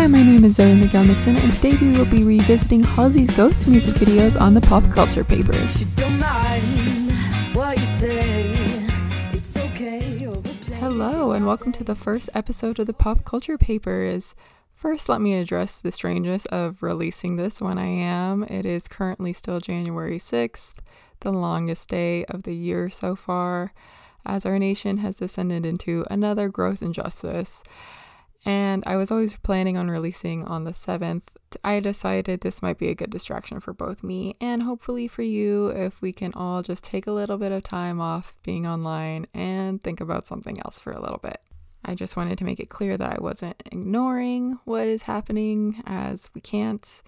Hi, 0.00 0.06
my 0.06 0.22
name 0.22 0.44
is 0.44 0.54
Zoe 0.54 0.74
Miguel 0.76 1.04
Nixon, 1.04 1.36
and 1.36 1.52
today 1.52 1.76
we 1.76 1.92
will 1.92 2.06
be 2.06 2.24
revisiting 2.24 2.82
Halsey's 2.82 3.36
ghost 3.36 3.68
music 3.68 3.96
videos 3.96 4.40
on 4.40 4.54
the 4.54 4.60
pop 4.62 4.82
culture 4.94 5.22
papers. 5.22 5.84
Hello, 10.78 11.32
and 11.32 11.44
welcome 11.44 11.70
to 11.72 11.84
the 11.84 11.94
first 11.94 12.30
episode 12.32 12.78
of 12.78 12.86
the 12.86 12.94
pop 12.94 13.26
culture 13.26 13.58
papers. 13.58 14.34
First, 14.72 15.10
let 15.10 15.20
me 15.20 15.34
address 15.34 15.78
the 15.78 15.92
strangeness 15.92 16.46
of 16.46 16.82
releasing 16.82 17.36
this 17.36 17.60
when 17.60 17.76
I 17.76 17.88
am. 17.88 18.44
It 18.44 18.64
is 18.64 18.88
currently 18.88 19.34
still 19.34 19.60
January 19.60 20.18
6th, 20.18 20.76
the 21.20 21.30
longest 21.30 21.90
day 21.90 22.24
of 22.24 22.44
the 22.44 22.54
year 22.54 22.88
so 22.88 23.14
far, 23.14 23.74
as 24.24 24.46
our 24.46 24.58
nation 24.58 24.96
has 24.96 25.16
descended 25.16 25.66
into 25.66 26.06
another 26.10 26.48
gross 26.48 26.80
injustice 26.80 27.62
and 28.44 28.82
I 28.86 28.96
was 28.96 29.10
always 29.10 29.36
planning 29.36 29.76
on 29.76 29.90
releasing 29.90 30.44
on 30.44 30.64
the 30.64 30.72
7th. 30.72 31.22
I 31.62 31.80
decided 31.80 32.40
this 32.40 32.62
might 32.62 32.78
be 32.78 32.88
a 32.88 32.94
good 32.94 33.10
distraction 33.10 33.60
for 33.60 33.72
both 33.72 34.02
me 34.02 34.34
and 34.40 34.62
hopefully 34.62 35.08
for 35.08 35.22
you 35.22 35.68
if 35.68 36.00
we 36.00 36.12
can 36.12 36.32
all 36.34 36.62
just 36.62 36.84
take 36.84 37.06
a 37.06 37.12
little 37.12 37.38
bit 37.38 37.52
of 37.52 37.64
time 37.64 38.00
off 38.00 38.34
being 38.42 38.66
online 38.66 39.26
and 39.34 39.82
think 39.82 40.00
about 40.00 40.26
something 40.26 40.58
else 40.60 40.78
for 40.78 40.92
a 40.92 41.00
little 41.00 41.18
bit. 41.18 41.38
I 41.84 41.94
just 41.94 42.16
wanted 42.16 42.38
to 42.38 42.44
make 42.44 42.60
it 42.60 42.68
clear 42.68 42.96
that 42.96 43.18
I 43.18 43.20
wasn't 43.20 43.62
ignoring 43.66 44.58
what 44.64 44.86
is 44.86 45.02
happening 45.02 45.82
as 45.86 46.28
we 46.34 46.40
can't, 46.40 47.02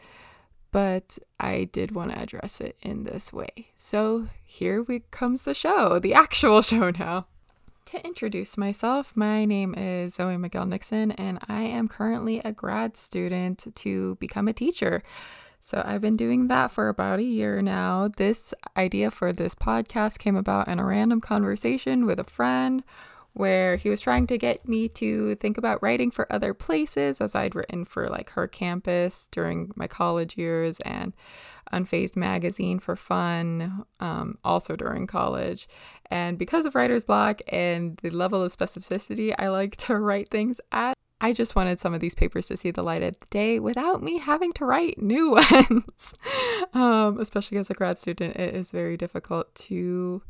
but 0.70 1.18
I 1.38 1.64
did 1.64 1.92
want 1.92 2.10
to 2.10 2.18
address 2.18 2.60
it 2.60 2.76
in 2.82 3.04
this 3.04 3.32
way. 3.32 3.68
So 3.76 4.28
here 4.44 4.82
we 4.82 5.00
comes 5.10 5.42
the 5.42 5.54
show, 5.54 5.98
the 5.98 6.14
actual 6.14 6.62
show 6.62 6.90
now. 6.90 7.26
To 7.86 8.06
introduce 8.06 8.56
myself, 8.56 9.12
my 9.16 9.44
name 9.44 9.74
is 9.74 10.14
Zoe 10.14 10.36
Miguel 10.36 10.66
Nixon, 10.66 11.10
and 11.12 11.38
I 11.48 11.62
am 11.62 11.88
currently 11.88 12.40
a 12.44 12.52
grad 12.52 12.96
student 12.96 13.66
to 13.74 14.14
become 14.16 14.48
a 14.48 14.52
teacher. 14.52 15.02
So 15.60 15.82
I've 15.84 16.00
been 16.00 16.16
doing 16.16 16.48
that 16.48 16.70
for 16.70 16.88
about 16.88 17.18
a 17.18 17.24
year 17.24 17.60
now. 17.60 18.08
This 18.08 18.54
idea 18.76 19.10
for 19.10 19.32
this 19.32 19.54
podcast 19.54 20.18
came 20.18 20.36
about 20.36 20.68
in 20.68 20.78
a 20.78 20.84
random 20.84 21.20
conversation 21.20 22.06
with 22.06 22.18
a 22.18 22.24
friend 22.24 22.82
where 23.34 23.76
he 23.76 23.88
was 23.88 24.00
trying 24.00 24.26
to 24.26 24.36
get 24.36 24.68
me 24.68 24.88
to 24.88 25.34
think 25.36 25.56
about 25.56 25.82
writing 25.82 26.10
for 26.10 26.30
other 26.32 26.52
places 26.52 27.20
as 27.20 27.34
I'd 27.34 27.54
written 27.54 27.84
for 27.84 28.08
like 28.08 28.30
her 28.30 28.46
campus 28.46 29.28
during 29.30 29.72
my 29.74 29.86
college 29.86 30.36
years 30.36 30.80
and 30.80 31.14
Unfazed 31.72 32.16
magazine 32.16 32.78
for 32.78 32.96
fun, 32.96 33.86
um, 33.98 34.36
also 34.44 34.76
during 34.76 35.06
college. 35.06 35.66
And 36.10 36.36
because 36.38 36.66
of 36.66 36.74
writer's 36.74 37.06
block 37.06 37.40
and 37.48 37.96
the 38.02 38.10
level 38.10 38.42
of 38.42 38.54
specificity 38.54 39.34
I 39.38 39.48
like 39.48 39.76
to 39.76 39.96
write 39.96 40.28
things 40.28 40.60
at, 40.70 40.98
I 41.22 41.32
just 41.32 41.56
wanted 41.56 41.80
some 41.80 41.94
of 41.94 42.00
these 42.00 42.14
papers 42.14 42.46
to 42.46 42.58
see 42.58 42.72
the 42.72 42.82
light 42.82 43.02
of 43.02 43.18
the 43.18 43.26
day 43.30 43.58
without 43.58 44.02
me 44.02 44.18
having 44.18 44.52
to 44.54 44.66
write 44.66 45.00
new 45.00 45.30
ones. 45.52 46.14
um, 46.74 47.18
especially 47.18 47.56
as 47.56 47.70
a 47.70 47.74
grad 47.74 47.98
student, 47.98 48.36
it 48.36 48.54
is 48.54 48.70
very 48.70 48.98
difficult 48.98 49.54
to 49.54 50.22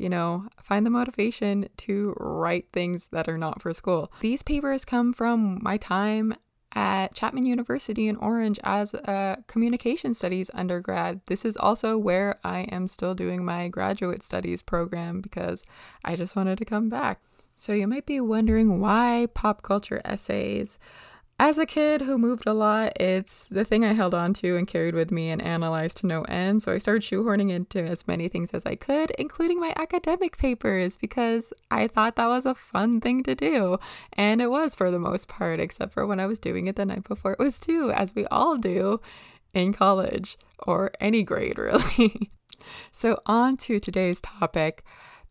you 0.00 0.08
know, 0.08 0.46
find 0.62 0.86
the 0.86 0.90
motivation 0.90 1.68
to 1.76 2.14
write 2.18 2.66
things 2.72 3.08
that 3.12 3.28
are 3.28 3.36
not 3.36 3.60
for 3.60 3.74
school. 3.74 4.10
These 4.20 4.42
papers 4.42 4.86
come 4.86 5.12
from 5.12 5.58
my 5.60 5.76
time 5.76 6.34
at 6.72 7.14
Chapman 7.14 7.44
University 7.44 8.08
in 8.08 8.16
Orange 8.16 8.58
as 8.64 8.94
a 8.94 9.44
communication 9.46 10.14
studies 10.14 10.50
undergrad. 10.54 11.20
This 11.26 11.44
is 11.44 11.56
also 11.56 11.98
where 11.98 12.38
I 12.42 12.60
am 12.62 12.88
still 12.88 13.14
doing 13.14 13.44
my 13.44 13.68
graduate 13.68 14.24
studies 14.24 14.62
program 14.62 15.20
because 15.20 15.64
I 16.02 16.16
just 16.16 16.34
wanted 16.34 16.56
to 16.58 16.64
come 16.64 16.88
back. 16.88 17.20
So 17.54 17.74
you 17.74 17.86
might 17.86 18.06
be 18.06 18.22
wondering 18.22 18.80
why 18.80 19.28
pop 19.34 19.60
culture 19.62 20.00
essays. 20.02 20.78
As 21.42 21.56
a 21.56 21.64
kid 21.64 22.02
who 22.02 22.18
moved 22.18 22.46
a 22.46 22.52
lot, 22.52 23.00
it's 23.00 23.48
the 23.48 23.64
thing 23.64 23.82
I 23.82 23.94
held 23.94 24.12
on 24.12 24.34
to 24.34 24.58
and 24.58 24.68
carried 24.68 24.94
with 24.94 25.10
me 25.10 25.30
and 25.30 25.40
analyzed 25.40 25.96
to 25.98 26.06
no 26.06 26.20
end. 26.24 26.62
So 26.62 26.70
I 26.70 26.76
started 26.76 27.00
shoehorning 27.00 27.50
into 27.50 27.82
as 27.82 28.06
many 28.06 28.28
things 28.28 28.50
as 28.50 28.66
I 28.66 28.74
could, 28.74 29.10
including 29.12 29.58
my 29.58 29.72
academic 29.76 30.36
papers, 30.36 30.98
because 30.98 31.54
I 31.70 31.86
thought 31.86 32.16
that 32.16 32.26
was 32.26 32.44
a 32.44 32.54
fun 32.54 33.00
thing 33.00 33.22
to 33.22 33.34
do. 33.34 33.78
And 34.12 34.42
it 34.42 34.50
was 34.50 34.74
for 34.74 34.90
the 34.90 34.98
most 34.98 35.28
part, 35.28 35.60
except 35.60 35.94
for 35.94 36.06
when 36.06 36.20
I 36.20 36.26
was 36.26 36.38
doing 36.38 36.66
it 36.66 36.76
the 36.76 36.84
night 36.84 37.04
before 37.04 37.32
it 37.32 37.38
was 37.38 37.58
due, 37.58 37.90
as 37.90 38.14
we 38.14 38.26
all 38.26 38.58
do 38.58 39.00
in 39.54 39.72
college 39.72 40.36
or 40.58 40.92
any 41.00 41.22
grade, 41.22 41.56
really. 41.58 42.30
so, 42.92 43.18
on 43.24 43.56
to 43.56 43.80
today's 43.80 44.20
topic. 44.20 44.84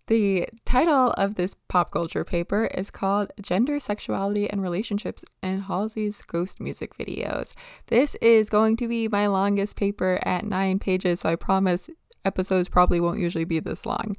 The 0.09 0.47
title 0.65 1.11
of 1.19 1.35
this 1.35 1.53
pop 1.67 1.91
culture 1.91 2.23
paper 2.23 2.65
is 2.73 2.89
called 2.89 3.31
Gender, 3.39 3.79
Sexuality, 3.79 4.49
and 4.49 4.59
Relationships 4.59 5.23
in 5.43 5.61
Halsey's 5.61 6.23
Ghost 6.23 6.59
Music 6.59 6.97
Videos. 6.97 7.53
This 7.89 8.15
is 8.15 8.49
going 8.49 8.75
to 8.77 8.87
be 8.87 9.07
my 9.07 9.27
longest 9.27 9.75
paper 9.75 10.17
at 10.23 10.45
nine 10.45 10.79
pages, 10.79 11.19
so 11.19 11.29
I 11.29 11.35
promise 11.35 11.91
episodes 12.25 12.69
probably 12.69 12.99
won't 12.99 13.19
usually 13.19 13.45
be 13.45 13.59
this 13.59 13.85
long. 13.85 14.15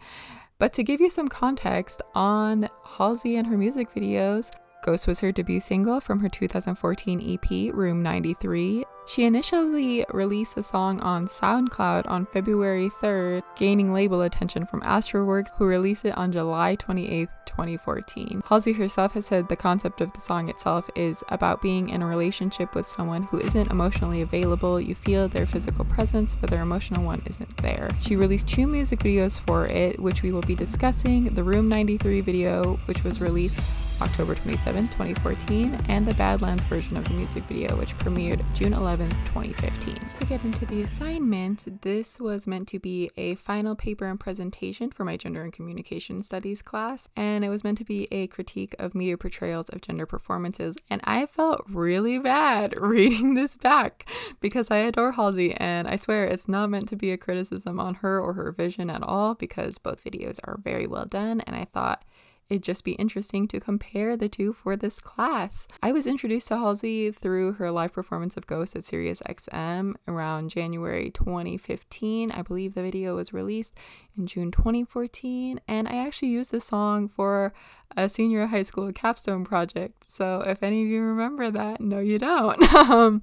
But 0.61 0.73
to 0.75 0.85
give 0.85 1.01
you 1.01 1.11
some 1.11 1.27
context 1.27 2.03
on 2.15 2.69
Halsey 2.85 3.35
and 3.35 3.49
her 3.49 3.59
music 3.59 3.93
videos, 3.93 4.53
Ghost 4.85 5.09
was 5.09 5.19
her 5.19 5.33
debut 5.33 5.59
single 5.59 6.01
from 6.01 6.21
her 6.21 6.29
2014 6.29 7.21
EP, 7.35 7.75
Room 7.75 8.01
93. 8.01 8.85
She 9.11 9.25
initially 9.25 10.05
released 10.15 10.55
the 10.55 10.63
song 10.63 11.01
on 11.01 11.27
SoundCloud 11.27 12.09
on 12.09 12.27
February 12.27 12.89
3rd, 12.89 13.43
gaining 13.57 13.93
label 13.93 14.23
attention 14.23 14.65
from 14.65 14.83
Astralwerks, 14.83 15.51
who 15.57 15.67
released 15.67 16.05
it 16.05 16.17
on 16.17 16.31
July 16.31 16.77
28, 16.77 17.29
2014. 17.45 18.45
Halsey 18.47 18.71
herself 18.73 19.15
has 19.15 19.27
said 19.27 19.49
the 19.49 19.57
concept 19.57 20.01
of 20.01 20.13
the 20.13 20.21
song 20.21 20.49
itself 20.49 20.89
is 20.95 21.25
about 21.29 21.61
being 21.61 21.89
in 21.89 22.03
a 22.03 22.07
relationship 22.07 22.73
with 22.77 22.87
someone 22.87 23.25
who 23.25 23.41
isn't 23.41 23.73
emotionally 23.73 24.23
available. 24.23 24.81
You 24.81 24.95
feel 24.95 25.27
their 25.27 25.45
physical 25.45 25.85
presence, 25.87 26.37
but 26.41 26.49
their 26.49 26.63
emotional 26.63 27.03
one 27.03 27.21
isn't 27.27 27.57
there. 27.57 27.91
She 27.99 28.15
released 28.15 28.47
two 28.47 28.69
music 28.69 29.01
videos 29.01 29.41
for 29.41 29.67
it, 29.67 29.99
which 29.99 30.23
we 30.23 30.31
will 30.31 30.43
be 30.43 30.55
discussing 30.55 31.35
the 31.35 31.43
Room 31.43 31.69
93 31.69 32.21
video, 32.21 32.77
which 32.85 33.03
was 33.03 33.21
released 33.21 33.61
October 34.01 34.35
27, 34.35 34.87
2014, 34.89 35.79
and 35.89 36.07
the 36.07 36.15
Badlands 36.15 36.65
version 36.65 36.97
of 36.97 37.05
the 37.05 37.15
music 37.15 37.43
video, 37.45 37.77
which 37.77 37.97
premiered 37.99 38.43
June 38.55 38.73
11, 38.73 39.11
2015. 39.27 39.95
To 39.95 40.25
get 40.25 40.43
into 40.45 40.65
the 40.67 40.83
assignment, 40.83 41.83
this 41.83 42.19
was 42.19 42.47
meant 42.47 42.69
to 42.69 42.79
be 42.79 43.11
a 43.17 43.35
final 43.35 43.77
paper 43.77 44.07
and 44.07 44.19
presentation 44.19 44.91
for 44.91 45.05
my 45.05 45.17
Gender 45.17 45.43
and 45.43 45.53
Communication 45.53 46.23
Studies 46.23 46.63
class, 46.63 47.09
and 47.15 47.45
it 47.45 47.51
was 47.51 47.63
meant 47.63 47.79
to 47.79 47.85
be 47.85 48.09
a 48.11 48.27
critique 48.29 48.75
of 48.79 48.95
media 48.95 49.19
portrayals 49.19 49.69
of 49.69 49.83
gender 49.83 50.07
performances. 50.07 50.77
And 50.89 51.01
I 51.05 51.27
felt 51.27 51.63
really 51.69 52.19
bad 52.19 52.75
reading 52.81 53.35
this 53.35 53.57
back 53.57 54.07
because 54.41 54.71
I 54.71 54.79
adore 54.79 55.13
Halsey, 55.13 55.55
and 55.55 55.87
I 55.87 55.97
swear 55.97 56.27
it's 56.27 56.49
not 56.49 56.71
meant 56.71 56.89
to 56.89 56.97
be 56.97 57.13
a 57.13 57.19
criticism 57.19 57.79
on 57.79 57.97
her 57.97 58.21
or 58.21 58.33
her 58.33 58.53
vision 58.53 58.89
at 58.89 59.03
all 59.03 59.35
because 59.35 59.79
both 59.79 60.05
videos 60.05 60.39
are 60.45 60.59
very 60.63 60.87
well 60.87 61.05
done, 61.05 61.43
and 61.43 61.55
I 61.55 61.67
thought 61.67 62.05
it'd 62.51 62.65
just 62.65 62.85
be 62.85 62.93
interesting 62.93 63.47
to 63.49 63.61
compare 63.61 64.17
the 64.17 64.29
two 64.29 64.53
for 64.53 64.77
this 64.77 65.01
class. 65.01 65.69
I 65.83 65.93
was 65.93 66.07
introduced 66.07 66.49
to 66.49 66.57
Halsey 66.57 67.13
through 67.13 67.53
her 67.55 67.71
live 67.71 67.93
performance 67.93 68.37
of 68.37 68.47
Ghost 68.47 68.75
at 68.75 68.85
Sirius 68.85 69.23
XM 69.23 69.95
around 70.09 70.51
January 70.51 71.11
2015. 71.11 72.33
I 72.33 72.43
believe 72.43 72.75
the 72.75 72.83
video 72.83 73.15
was 73.15 73.33
released 73.33 73.75
in 74.19 74.27
June 74.27 74.51
2014, 74.51 75.61
and 75.69 75.87
I 75.87 76.05
actually 76.05 76.29
used 76.29 76.51
the 76.51 76.61
song 76.61 77.07
for 77.07 77.53
a 77.97 78.09
senior 78.09 78.47
high 78.47 78.65
school 78.65 78.93
capstone 78.93 79.45
project. 79.45 80.05
So 80.11 80.43
if 80.45 80.63
any 80.63 80.83
of 80.83 80.89
you 80.89 81.03
remember 81.03 81.51
that, 81.53 81.81
no, 81.81 82.01
you 82.01 82.19
don't. 82.19 82.63
um, 82.75 83.23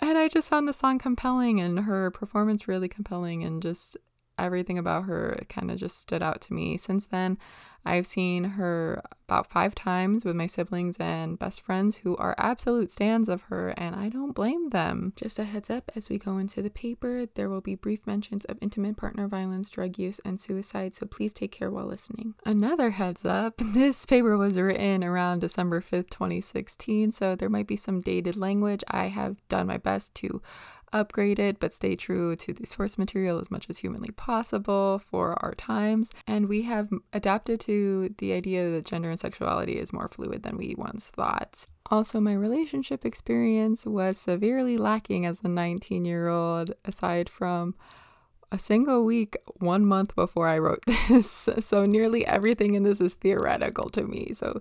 and 0.00 0.18
I 0.18 0.28
just 0.28 0.50
found 0.50 0.68
the 0.68 0.74
song 0.74 0.98
compelling 0.98 1.60
and 1.60 1.80
her 1.80 2.10
performance 2.10 2.68
really 2.68 2.88
compelling, 2.88 3.44
and 3.44 3.62
just 3.62 3.96
everything 4.42 4.78
about 4.78 5.04
her 5.04 5.38
kind 5.48 5.70
of 5.70 5.78
just 5.78 6.00
stood 6.00 6.22
out 6.22 6.40
to 6.42 6.52
me. 6.52 6.76
Since 6.76 7.06
then, 7.06 7.38
I've 7.84 8.06
seen 8.06 8.44
her 8.44 9.02
about 9.28 9.50
five 9.50 9.74
times 9.74 10.24
with 10.24 10.36
my 10.36 10.46
siblings 10.46 10.96
and 11.00 11.38
best 11.38 11.60
friends 11.62 11.98
who 11.98 12.16
are 12.16 12.34
absolute 12.38 12.90
stands 12.92 13.28
of 13.28 13.42
her, 13.42 13.70
and 13.76 13.96
I 13.96 14.08
don't 14.08 14.32
blame 14.32 14.68
them. 14.70 15.12
Just 15.16 15.38
a 15.38 15.44
heads 15.44 15.70
up 15.70 15.90
as 15.96 16.08
we 16.08 16.18
go 16.18 16.38
into 16.38 16.62
the 16.62 16.70
paper, 16.70 17.26
there 17.34 17.48
will 17.48 17.60
be 17.60 17.74
brief 17.74 18.06
mentions 18.06 18.44
of 18.44 18.58
intimate 18.60 18.96
partner 18.96 19.26
violence, 19.26 19.70
drug 19.70 19.98
use, 19.98 20.20
and 20.24 20.38
suicide, 20.38 20.94
so 20.94 21.06
please 21.06 21.32
take 21.32 21.50
care 21.50 21.70
while 21.70 21.86
listening. 21.86 22.34
Another 22.44 22.90
heads 22.90 23.24
up 23.24 23.54
this 23.58 24.06
paper 24.06 24.36
was 24.36 24.58
written 24.58 25.02
around 25.02 25.40
December 25.40 25.80
5th, 25.80 26.10
2016, 26.10 27.10
so 27.10 27.34
there 27.34 27.50
might 27.50 27.66
be 27.66 27.76
some 27.76 28.00
dated 28.00 28.36
language. 28.36 28.84
I 28.88 29.06
have 29.06 29.46
done 29.48 29.66
my 29.66 29.78
best 29.78 30.14
to 30.16 30.40
upgrade 30.92 31.38
it, 31.38 31.60
but 31.60 31.72
stay 31.72 31.96
true 31.96 32.36
to 32.36 32.52
the 32.52 32.66
source 32.66 32.98
material 32.98 33.38
as 33.38 33.50
much 33.50 33.66
as 33.68 33.78
humanly 33.78 34.10
possible 34.10 34.98
for 34.98 35.42
our 35.44 35.54
times. 35.54 36.10
And 36.26 36.48
we 36.48 36.62
have 36.62 36.90
adapted 37.12 37.60
to 37.60 38.10
the 38.18 38.32
idea 38.32 38.70
that 38.70 38.86
gender 38.86 39.10
and 39.10 39.20
sexuality 39.20 39.78
is 39.78 39.92
more 39.92 40.08
fluid 40.08 40.42
than 40.42 40.56
we 40.56 40.74
once 40.76 41.06
thought. 41.06 41.66
Also, 41.90 42.20
my 42.20 42.34
relationship 42.34 43.04
experience 43.04 43.84
was 43.84 44.16
severely 44.16 44.78
lacking 44.78 45.26
as 45.26 45.40
a 45.42 45.48
19 45.48 46.04
year 46.04 46.28
old, 46.28 46.72
aside 46.84 47.28
from 47.28 47.74
a 48.50 48.58
single 48.58 49.04
week 49.04 49.36
one 49.56 49.84
month 49.84 50.14
before 50.14 50.46
I 50.46 50.58
wrote 50.58 50.84
this. 51.08 51.48
So, 51.60 51.84
nearly 51.84 52.24
everything 52.26 52.74
in 52.74 52.82
this 52.82 53.00
is 53.00 53.14
theoretical 53.14 53.88
to 53.90 54.04
me. 54.04 54.32
So, 54.34 54.60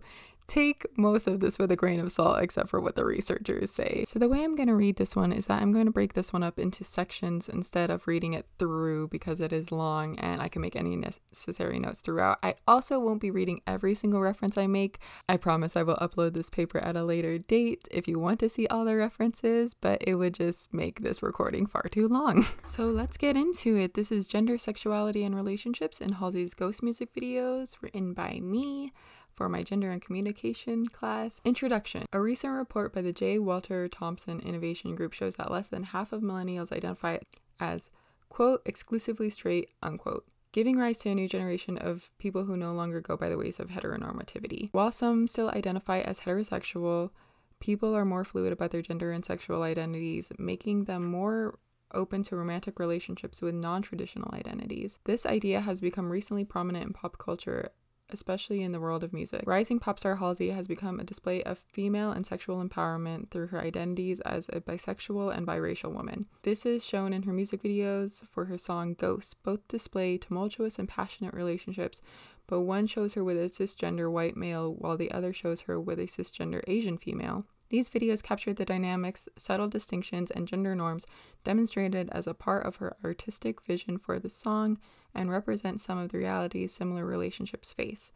take 0.52 0.86
most 0.98 1.28
of 1.28 1.40
this 1.40 1.58
with 1.58 1.72
a 1.72 1.78
grain 1.78 2.02
of 2.02 2.12
salt, 2.12 2.42
except 2.42 2.68
for 2.68 2.82
what 2.82 2.96
the 2.96 3.06
researchers 3.06 3.72
say. 3.72 4.04
So, 4.06 4.20
the 4.20 4.28
way 4.28 4.44
I'm 4.44 4.58
going 4.58 4.68
to 4.68 4.76
read 4.76 4.98
this 4.98 5.16
one 5.16 5.32
is 5.32 5.48
that 5.48 5.62
I'm 5.62 5.72
going 5.72 5.86
to 5.86 5.94
break 5.94 6.14
this 6.14 6.34
one 6.34 6.44
up 6.44 6.60
into 6.60 6.84
sections 6.84 7.48
instead 7.48 7.90
of 7.90 8.06
reading 8.06 8.34
it 8.34 8.46
through 8.60 9.08
because 9.08 9.40
it 9.40 9.54
is 9.54 9.72
long 9.72 10.20
and 10.20 10.42
I 10.42 10.50
can 10.50 10.62
make 10.62 10.76
any 10.76 10.98
necessary 10.98 11.80
notes 11.80 12.02
throughout. 12.02 12.40
I 12.44 12.56
also 12.68 13.00
won't 13.00 13.22
be 13.22 13.32
reading 13.32 13.62
every 13.66 13.94
single 13.94 14.20
reference 14.20 14.58
I 14.58 14.68
make. 14.68 15.00
I 15.30 15.38
promise 15.38 15.78
I 15.78 15.84
will 15.84 15.96
upload 15.96 16.34
this 16.34 16.50
paper 16.50 16.80
at 16.80 16.98
a 16.98 17.04
later 17.04 17.38
date 17.38 17.88
if 17.90 18.06
you 18.10 18.20
want 18.20 18.42
to 18.42 18.50
see 18.50 18.68
all 18.68 18.84
the 18.84 18.98
references, 18.98 19.74
but 19.74 20.04
it 20.06 20.16
would 20.16 20.34
just 20.34 20.74
make 20.74 21.00
this 21.00 21.24
recording 21.24 21.66
far 21.66 21.84
too 21.84 22.10
long. 22.10 22.46
so, 22.68 22.88
let's 22.88 23.18
get 23.18 23.38
into 23.38 23.78
it. 23.78 23.94
This 23.94 24.12
is 24.12 24.28
Gender, 24.28 24.58
Sexuality, 24.58 25.24
and 25.24 25.34
Relationships 25.34 26.02
in 26.02 26.14
Halsey's 26.14 26.54
Ghost 26.54 26.84
music 26.84 27.14
videos, 27.14 27.76
written 27.82 28.14
by 28.14 28.42
me 28.42 28.92
for 29.34 29.50
my 29.50 29.64
gender 29.64 29.90
and 29.90 30.02
communication 30.02 30.86
class. 30.86 31.42
Introduction 31.44 32.06
A 32.14 32.22
recent 32.22 32.54
report 32.54 32.94
by 32.94 33.02
the 33.02 33.14
J. 33.14 33.40
Walter 33.40 33.88
Thompson 33.88 34.40
Innovation 34.40 34.96
Group 34.96 35.14
shows 35.14 35.36
that 35.36 35.52
less 35.52 35.68
than 35.68 35.84
half 35.84 36.14
of 36.14 36.22
millennials 36.22 36.72
identify 36.72 37.18
as, 37.60 37.90
quote, 38.30 38.62
exclusively 38.66 39.30
straight, 39.30 39.70
unquote 39.82 40.26
giving 40.52 40.78
rise 40.78 40.98
to 41.00 41.10
a 41.10 41.16
new 41.16 41.28
generation 41.28 41.78
of 41.78 42.10
people 42.18 42.46
who 42.46 42.58
no 42.58 42.74
longer 42.74 43.02
go 43.02 43.16
by 43.16 43.30
the 43.30 43.38
ways 43.38 43.60
of 43.60 43.70
heteronormativity. 43.70 44.70
While 44.72 44.92
some 44.92 45.28
still 45.28 45.50
identify 45.50 46.00
as 46.00 46.22
heterosexual, 46.22 47.12
people 47.60 47.96
are 47.96 48.06
more 48.06 48.26
fluid 48.26 48.52
about 48.52 48.72
their 48.72 48.82
gender 48.82 49.12
and 49.12 49.24
sexual 49.24 49.64
identities, 49.64 50.32
making 50.38 50.86
them 50.86 51.06
more 51.06 51.58
open 51.94 52.24
to 52.24 52.36
romantic 52.36 52.80
relationships 52.80 53.42
with 53.42 53.54
non 53.54 53.82
traditional 53.82 54.34
identities. 54.34 55.00
This 55.06 55.26
idea 55.26 55.62
has 55.62 55.82
become 55.82 56.12
recently 56.12 56.46
prominent 56.46 56.86
in 56.86 56.94
pop 56.94 57.18
culture 57.18 57.70
especially 58.14 58.62
in 58.62 58.72
the 58.72 58.80
world 58.80 59.04
of 59.04 59.14
music. 59.14 59.44
Rising 59.46 59.80
pop 59.80 60.00
star 60.00 60.16
Halsey 60.16 60.50
has 60.50 60.68
become 60.68 61.00
a 61.00 61.04
display 61.04 61.44
of 61.44 61.60
female 61.60 62.12
and 62.12 62.26
sexual 62.26 62.64
empowerment 62.64 63.30
through 63.30 63.48
her 63.48 63.60
identities 63.60 64.20
as 64.22 64.50
a 64.50 64.62
bisexual 64.62 65.36
and 65.36 65.48
biracial 65.48 65.94
woman. 65.94 66.28
This 66.44 66.66
is 66.66 66.86
shown 66.86 67.14
in 67.14 67.24
her 67.24 67.34
music 67.34 67.64
videos 67.64 68.24
for 68.30 68.46
her 68.46 68.58
song 68.58 68.94
Ghosts. 68.94 69.34
Both 69.34 69.68
display 69.68 70.18
tumultuous 70.18 70.80
and 70.80 70.88
passionate 70.88 71.34
relationships, 71.34 72.02
but 72.48 72.62
one 72.62 72.88
shows 72.88 73.14
her 73.14 73.24
with 73.24 73.38
a 73.38 73.50
cisgender 73.50 74.12
white 74.12 74.36
male 74.36 74.74
while 74.74 74.98
the 74.98 75.12
other 75.12 75.34
shows 75.34 75.62
her 75.62 75.80
with 75.80 76.00
a 76.00 76.04
cisgender 76.04 76.62
Asian 76.68 76.98
female. 76.98 77.46
These 77.72 77.90
videos 77.90 78.22
captured 78.22 78.58
the 78.58 78.66
dynamics, 78.66 79.30
subtle 79.38 79.70
distinctions, 79.70 80.30
and 80.30 80.46
gender 80.46 80.76
norms 80.76 81.06
demonstrated 81.46 82.10
as 82.12 82.28
a 82.28 82.34
part 82.34 82.66
of 82.66 82.76
her 82.76 82.98
artistic 83.02 83.62
vision 83.62 83.98
for 83.98 84.20
the 84.20 84.28
song 84.28 84.78
and 85.16 85.32
represent 85.32 85.80
some 85.80 85.98
of 85.98 86.10
the 86.10 86.18
realities 86.18 86.74
similar 86.74 87.06
relationships 87.06 87.72
face. 87.72 88.12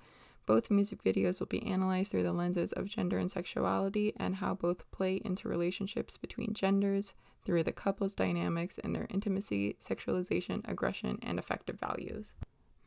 Both 0.46 0.69
music 0.69 1.02
videos 1.02 1.40
will 1.40 1.48
be 1.48 1.66
analyzed 1.66 2.12
through 2.12 2.24
the 2.24 2.34
lenses 2.34 2.74
of 2.74 2.88
gender 2.88 3.18
and 3.18 3.31
sexuality 3.31 4.12
and 4.18 4.36
how 4.36 4.56
both 4.56 4.92
play 4.92 5.22
into 5.24 5.48
relationships 5.48 6.18
between 6.18 6.54
genders 6.54 7.13
through 7.46 7.63
the 7.63 7.72
couple's 7.72 8.13
dynamics 8.13 8.78
and 8.84 8.94
their 8.94 9.07
intimacy, 9.10 9.78
sexualization, 9.81 10.69
aggression, 10.69 11.18
and 11.22 11.40
affective 11.40 11.80
values. 11.80 12.36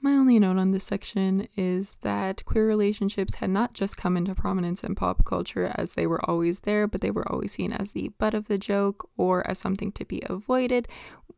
My 0.00 0.12
only 0.12 0.38
note 0.38 0.58
on 0.58 0.70
this 0.70 0.84
section 0.84 1.48
is 1.56 1.96
that 2.02 2.44
queer 2.44 2.66
relationships 2.66 3.36
had 3.36 3.50
not 3.50 3.74
just 3.74 3.96
come 3.96 4.16
into 4.16 4.34
prominence 4.34 4.84
in 4.84 4.94
pop 4.94 5.24
culture 5.24 5.72
as 5.74 5.94
they 5.94 6.06
were 6.06 6.24
always 6.30 6.60
there, 6.60 6.86
but 6.86 7.00
they 7.00 7.10
were 7.10 7.30
always 7.30 7.52
seen 7.52 7.72
as 7.72 7.90
the 7.90 8.10
butt 8.18 8.32
of 8.32 8.46
the 8.46 8.58
joke 8.58 9.08
or 9.16 9.44
as 9.46 9.58
something 9.58 9.90
to 9.92 10.04
be 10.04 10.22
avoided, 10.26 10.86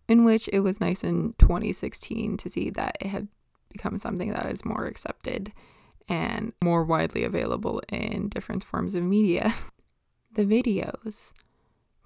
in 0.08 0.24
which 0.24 0.48
it 0.52 0.60
was 0.60 0.80
nice 0.80 1.02
in 1.02 1.34
2016 1.38 2.36
to 2.36 2.50
see 2.50 2.68
that 2.70 2.98
it 3.00 3.08
had 3.08 3.28
become 3.70 3.96
something 3.96 4.30
that 4.32 4.46
is 4.46 4.64
more 4.64 4.84
accepted 4.84 5.52
and 6.08 6.52
more 6.62 6.84
widely 6.84 7.24
available 7.24 7.80
in 7.88 8.28
different 8.28 8.62
forms 8.62 8.94
of 8.94 9.06
media. 9.06 9.54
the 10.34 10.44
videos. 10.44 11.32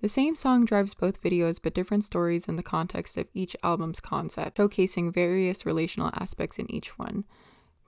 The 0.04 0.10
same 0.10 0.34
song 0.34 0.66
drives 0.66 0.92
both 0.92 1.22
videos, 1.22 1.58
but 1.62 1.72
different 1.72 2.04
stories 2.04 2.46
in 2.46 2.56
the 2.56 2.62
context 2.62 3.16
of 3.16 3.26
each 3.32 3.56
album's 3.62 4.00
concept, 4.00 4.58
showcasing 4.58 5.14
various 5.14 5.64
relational 5.64 6.10
aspects 6.12 6.58
in 6.58 6.70
each 6.70 6.98
one. 6.98 7.24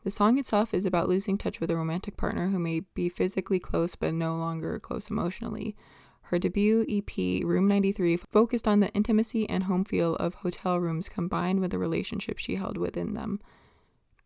The 0.02 0.10
song 0.10 0.38
itself 0.38 0.72
is 0.72 0.86
about 0.86 1.10
losing 1.10 1.36
touch 1.36 1.60
with 1.60 1.70
a 1.70 1.76
romantic 1.76 2.16
partner 2.16 2.48
who 2.48 2.58
may 2.58 2.80
be 2.94 3.10
physically 3.10 3.58
close 3.58 3.96
but 3.96 4.14
no 4.14 4.34
longer 4.34 4.78
close 4.78 5.10
emotionally. 5.10 5.76
Her 6.22 6.38
debut 6.38 6.86
EP, 6.88 7.44
Room 7.44 7.68
93, 7.68 8.16
focused 8.16 8.66
on 8.66 8.80
the 8.80 8.90
intimacy 8.94 9.46
and 9.50 9.64
home 9.64 9.84
feel 9.84 10.16
of 10.16 10.36
hotel 10.36 10.80
rooms 10.80 11.10
combined 11.10 11.60
with 11.60 11.70
the 11.70 11.78
relationship 11.78 12.38
she 12.38 12.54
held 12.54 12.78
within 12.78 13.12
them. 13.12 13.40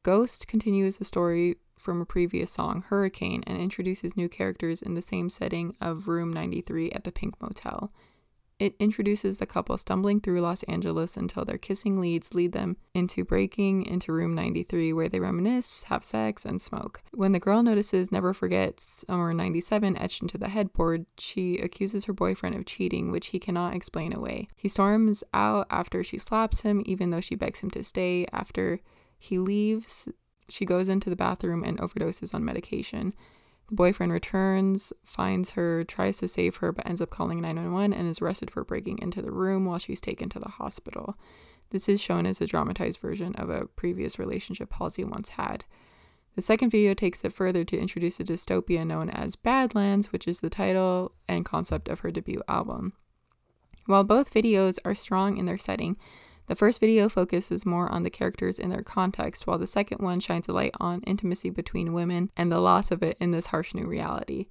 Ghost 0.05 0.47
continues 0.47 0.99
the 0.99 1.05
story 1.05 1.57
from 1.81 2.01
a 2.01 2.07
previous 2.07 2.53
song, 2.53 2.85
Hurricane, 2.89 3.43
and 3.47 3.59
introduces 3.59 4.17
new 4.17 4.29
characters 4.29 4.83
in 4.83 4.95
the 4.95 5.03
same 5.03 5.31
setting 5.31 5.75
of 5.81 6.07
Room 6.07 6.33
93 6.33 6.91
at 6.91 7.05
the 7.05 7.13
Pink 7.13 7.41
Motel. 7.41 7.91
It 8.61 8.77
introduces 8.79 9.39
the 9.39 9.47
couple 9.47 9.79
stumbling 9.79 10.21
through 10.21 10.43
Los 10.43 10.63
Angeles 10.65 11.17
until 11.17 11.47
their 11.47 11.57
kissing 11.57 11.99
leads 11.99 12.35
lead 12.35 12.53
them 12.53 12.77
into 12.93 13.25
breaking 13.25 13.87
into 13.87 14.13
room 14.13 14.35
93, 14.35 14.93
where 14.93 15.09
they 15.09 15.19
reminisce, 15.19 15.85
have 15.85 16.05
sex, 16.05 16.45
and 16.45 16.61
smoke. 16.61 17.01
When 17.13 17.33
the 17.33 17.41
girl 17.41 17.63
notices 17.63 18.13
Never 18.13 18.35
Forgets 18.35 19.03
Summer 19.09 19.33
97 19.33 19.97
etched 19.97 20.21
into 20.21 20.37
the 20.37 20.51
headboard, 20.51 21.07
she 21.17 21.57
accuses 21.57 22.05
her 22.05 22.13
boyfriend 22.13 22.55
of 22.55 22.67
cheating, 22.67 23.11
which 23.11 23.29
he 23.29 23.39
cannot 23.39 23.75
explain 23.75 24.13
away. 24.13 24.47
He 24.55 24.69
storms 24.69 25.25
out 25.33 25.67
after 25.71 26.05
she 26.05 26.19
slaps 26.19 26.61
him, 26.61 26.83
even 26.85 27.09
though 27.09 27.23
she 27.23 27.37
begs 27.37 27.61
him 27.61 27.71
to 27.71 27.83
stay. 27.83 28.27
After 28.31 28.81
he 29.19 29.39
leaves, 29.39 30.07
she 30.51 30.65
goes 30.65 30.89
into 30.89 31.11
the 31.11 31.17
bathroom 31.17 31.65
and 31.65 31.79
overdoses 31.79 32.35
on 32.35 32.45
medication. 32.45 33.15
The 33.69 33.75
boyfriend 33.77 34.13
returns, 34.13 34.93
finds 35.05 35.53
her, 35.53 35.85
tries 35.85 36.19
to 36.19 36.29
save 36.29 36.57
her, 36.57 36.73
but 36.73 36.87
ends 36.87 37.01
up 37.01 37.11
calling 37.11 37.41
911 37.41 37.93
and 37.93 38.09
is 38.09 38.21
arrested 38.21 38.51
for 38.51 38.65
breaking 38.65 38.99
into 39.01 39.23
the 39.23 39.31
room 39.31 39.65
while 39.65 39.79
she's 39.79 40.01
taken 40.01 40.29
to 40.31 40.41
the 40.41 40.49
hospital. 40.49 41.17
This 41.71 41.89
is 41.89 42.01
shown 42.01 42.27
as 42.27 42.41
a 42.41 42.47
dramatized 42.47 42.99
version 42.99 43.35
of 43.37 43.49
a 43.49 43.67
previous 43.67 44.19
relationship 44.19 44.73
Halsey 44.73 45.05
once 45.05 45.31
had. 45.31 45.65
The 46.35 46.43
second 46.43 46.71
video 46.71 46.95
takes 46.95 47.25
it 47.25 47.33
further 47.33 47.65
to 47.65 47.79
introduce 47.79 48.19
a 48.19 48.25
dystopia 48.25 48.85
known 48.87 49.09
as 49.11 49.37
Badlands, 49.37 50.11
which 50.11 50.27
is 50.27 50.41
the 50.41 50.51
title 50.51 51.13
and 51.29 51.45
concept 51.45 51.89
of 51.89 52.01
her 52.01 52.11
debut 52.11 52.43
album. 52.49 52.95
While 53.87 54.05
both 54.05 54.33
videos 54.33 54.79
are 54.85 54.95
strong 54.95 55.37
in 55.37 55.47
their 55.47 55.59
setting, 55.59 55.97
the 56.51 56.57
first 56.57 56.81
video 56.81 57.09
focuses 57.09 57.65
more 57.65 57.89
on 57.93 58.03
the 58.03 58.11
characters 58.11 58.59
in 58.59 58.71
their 58.71 58.83
context, 58.83 59.47
while 59.47 59.57
the 59.57 59.69
second 59.69 60.01
one 60.01 60.19
shines 60.19 60.49
a 60.49 60.53
light 60.53 60.75
on 60.81 61.01
intimacy 61.03 61.49
between 61.49 61.93
women 61.93 62.29
and 62.37 62.51
the 62.51 62.59
loss 62.59 62.91
of 62.91 63.05
it 63.05 63.17
in 63.21 63.31
this 63.31 63.47
harsh 63.47 63.73
new 63.73 63.87
reality. 63.87 64.47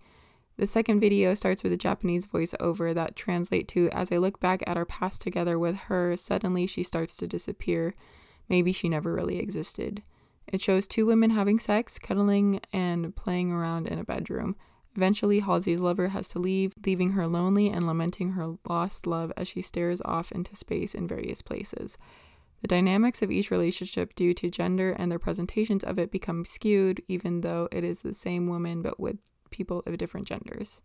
The 0.56 0.66
second 0.66 1.02
video 1.02 1.36
starts 1.36 1.62
with 1.62 1.74
a 1.74 1.78
Japanese 1.78 2.26
voiceover 2.26 2.96
that 2.96 3.18
translate 3.18 3.68
to 3.68 3.90
As 3.90 4.14
I 4.14 4.18
look 4.18 4.40
back 4.40 4.64
at 4.66 4.78
our 4.78 4.86
past 4.86 5.22
together 5.22 5.60
with 5.60 5.76
her, 5.76 6.16
suddenly 6.16 6.68
she 6.68 6.84
starts 6.84 7.18
to 7.18 7.28
disappear. 7.28 7.94
Maybe 8.48 8.72
she 8.72 8.88
never 8.88 9.12
really 9.12 9.38
existed. 9.38 10.02
It 10.48 10.62
shows 10.62 10.88
two 10.88 11.06
women 11.06 11.32
having 11.32 11.60
sex, 11.60 12.00
cuddling, 12.00 12.62
and 12.72 13.14
playing 13.14 13.52
around 13.52 13.90
in 13.90 14.00
a 14.00 14.06
bedroom. 14.06 14.56
Eventually, 15.00 15.40
Halsey's 15.40 15.80
lover 15.80 16.10
has 16.10 16.28
to 16.28 16.40
leave, 16.40 16.74
leaving 16.86 17.12
her 17.12 17.26
lonely 17.26 17.70
and 17.70 17.88
lamenting 17.88 18.32
her 18.32 18.58
lost 18.68 19.08
love 19.08 19.32
as 19.38 19.48
she 19.48 19.62
stares 19.62 20.02
off 20.04 20.30
into 20.34 20.58
space 20.58 20.94
in 20.94 21.08
various 21.08 21.42
places. 21.42 21.98
The 22.60 22.68
dynamics 22.68 23.22
of 23.22 23.32
each 23.32 23.50
relationship, 23.50 24.14
due 24.14 24.34
to 24.34 24.50
gender 24.50 24.92
and 24.92 25.10
their 25.10 25.18
presentations 25.18 25.86
of 25.86 26.00
it, 26.00 26.12
become 26.12 26.44
skewed, 26.44 27.02
even 27.08 27.40
though 27.40 27.70
it 27.72 27.86
is 27.86 28.02
the 28.02 28.14
same 28.14 28.48
woman 28.48 28.82
but 28.82 29.00
with 29.00 29.16
people 29.52 29.84
of 29.86 29.98
different 29.98 30.28
genders. 30.28 30.82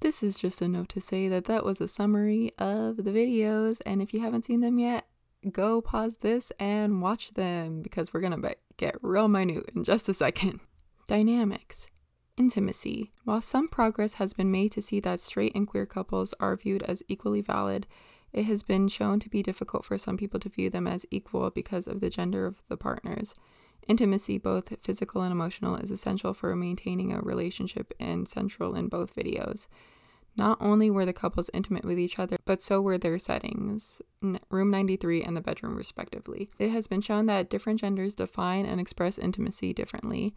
This 0.00 0.22
is 0.22 0.38
just 0.38 0.62
a 0.62 0.66
note 0.66 0.88
to 0.88 1.02
say 1.02 1.28
that 1.28 1.44
that 1.44 1.62
was 1.62 1.78
a 1.78 1.88
summary 1.88 2.52
of 2.56 3.04
the 3.04 3.12
videos, 3.12 3.82
and 3.84 4.00
if 4.00 4.14
you 4.14 4.20
haven't 4.20 4.46
seen 4.46 4.62
them 4.62 4.78
yet, 4.78 5.06
go 5.50 5.82
pause 5.82 6.14
this 6.22 6.52
and 6.58 7.02
watch 7.02 7.32
them 7.32 7.82
because 7.82 8.14
we're 8.14 8.20
gonna 8.22 8.54
get 8.78 8.96
real 9.02 9.28
minute 9.28 9.70
in 9.76 9.84
just 9.84 10.08
a 10.08 10.14
second. 10.14 10.60
Dynamics. 11.06 11.90
Intimacy. 12.38 13.10
While 13.24 13.42
some 13.42 13.68
progress 13.68 14.14
has 14.14 14.32
been 14.32 14.50
made 14.50 14.72
to 14.72 14.82
see 14.82 15.00
that 15.00 15.20
straight 15.20 15.54
and 15.54 15.66
queer 15.66 15.84
couples 15.84 16.34
are 16.40 16.56
viewed 16.56 16.82
as 16.84 17.02
equally 17.06 17.42
valid, 17.42 17.86
it 18.32 18.44
has 18.44 18.62
been 18.62 18.88
shown 18.88 19.20
to 19.20 19.28
be 19.28 19.42
difficult 19.42 19.84
for 19.84 19.98
some 19.98 20.16
people 20.16 20.40
to 20.40 20.48
view 20.48 20.70
them 20.70 20.86
as 20.86 21.04
equal 21.10 21.50
because 21.50 21.86
of 21.86 22.00
the 22.00 22.08
gender 22.08 22.46
of 22.46 22.62
the 22.68 22.76
partners. 22.78 23.34
Intimacy, 23.86 24.38
both 24.38 24.72
physical 24.82 25.22
and 25.22 25.32
emotional, 25.32 25.76
is 25.76 25.90
essential 25.90 26.32
for 26.32 26.56
maintaining 26.56 27.12
a 27.12 27.20
relationship 27.20 27.92
and 28.00 28.26
central 28.26 28.74
in 28.74 28.88
both 28.88 29.14
videos. 29.14 29.66
Not 30.34 30.56
only 30.62 30.90
were 30.90 31.04
the 31.04 31.12
couples 31.12 31.50
intimate 31.52 31.84
with 31.84 31.98
each 31.98 32.18
other, 32.18 32.36
but 32.46 32.62
so 32.62 32.80
were 32.80 32.96
their 32.96 33.18
settings, 33.18 34.00
room 34.50 34.70
93 34.70 35.22
and 35.22 35.36
the 35.36 35.42
bedroom, 35.42 35.76
respectively. 35.76 36.48
It 36.58 36.70
has 36.70 36.86
been 36.86 37.02
shown 37.02 37.26
that 37.26 37.50
different 37.50 37.80
genders 37.80 38.14
define 38.14 38.64
and 38.64 38.80
express 38.80 39.18
intimacy 39.18 39.74
differently. 39.74 40.34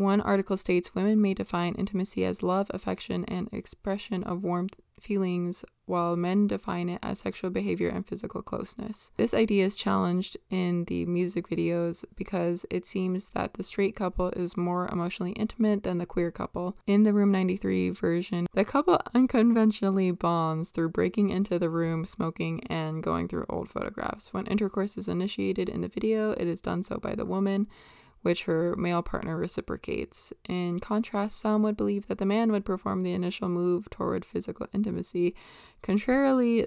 One 0.00 0.22
article 0.22 0.56
states 0.56 0.94
women 0.94 1.20
may 1.20 1.34
define 1.34 1.74
intimacy 1.74 2.24
as 2.24 2.42
love, 2.42 2.70
affection, 2.70 3.22
and 3.26 3.50
expression 3.52 4.24
of 4.24 4.42
warmth 4.42 4.80
feelings 4.98 5.62
while 5.84 6.16
men 6.16 6.46
define 6.46 6.88
it 6.88 7.00
as 7.02 7.18
sexual 7.18 7.50
behavior 7.50 7.90
and 7.90 8.06
physical 8.06 8.40
closeness. 8.40 9.10
This 9.18 9.34
idea 9.34 9.66
is 9.66 9.76
challenged 9.76 10.38
in 10.48 10.84
the 10.84 11.04
music 11.04 11.48
videos 11.48 12.06
because 12.16 12.64
it 12.70 12.86
seems 12.86 13.26
that 13.32 13.54
the 13.54 13.62
straight 13.62 13.94
couple 13.94 14.30
is 14.30 14.56
more 14.56 14.88
emotionally 14.90 15.32
intimate 15.32 15.82
than 15.82 15.98
the 15.98 16.06
queer 16.06 16.30
couple. 16.30 16.78
In 16.86 17.02
the 17.02 17.12
Room 17.12 17.30
93 17.30 17.90
version, 17.90 18.46
the 18.54 18.64
couple 18.64 18.98
unconventionally 19.14 20.12
bonds 20.12 20.70
through 20.70 20.88
breaking 20.88 21.28
into 21.28 21.58
the 21.58 21.68
room, 21.68 22.06
smoking, 22.06 22.64
and 22.68 23.02
going 23.02 23.28
through 23.28 23.44
old 23.50 23.68
photographs. 23.68 24.32
When 24.32 24.46
intercourse 24.46 24.96
is 24.96 25.08
initiated 25.08 25.68
in 25.68 25.82
the 25.82 25.88
video, 25.88 26.30
it 26.30 26.46
is 26.46 26.62
done 26.62 26.84
so 26.84 26.96
by 26.96 27.14
the 27.14 27.26
woman 27.26 27.68
which 28.22 28.44
her 28.44 28.76
male 28.76 29.02
partner 29.02 29.36
reciprocates. 29.36 30.32
In 30.48 30.80
contrast, 30.80 31.40
some 31.40 31.62
would 31.62 31.76
believe 31.76 32.06
that 32.06 32.18
the 32.18 32.26
man 32.26 32.52
would 32.52 32.64
perform 32.64 33.02
the 33.02 33.12
initial 33.12 33.48
move 33.48 33.88
toward 33.90 34.24
physical 34.24 34.66
intimacy. 34.72 35.34
Contrarily, 35.82 36.66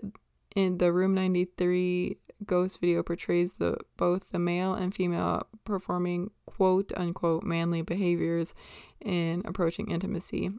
in 0.55 0.77
the 0.77 0.91
Room 0.93 1.13
93 1.13 2.17
ghost 2.45 2.81
video 2.81 3.01
portrays 3.03 3.53
the 3.53 3.77
both 3.95 4.29
the 4.31 4.39
male 4.39 4.73
and 4.73 4.93
female 4.93 5.43
performing 5.63 6.29
quote 6.45 6.91
unquote 6.97 7.43
manly 7.43 7.81
behaviors 7.81 8.53
in 8.99 9.41
approaching 9.45 9.89
intimacy. 9.89 10.51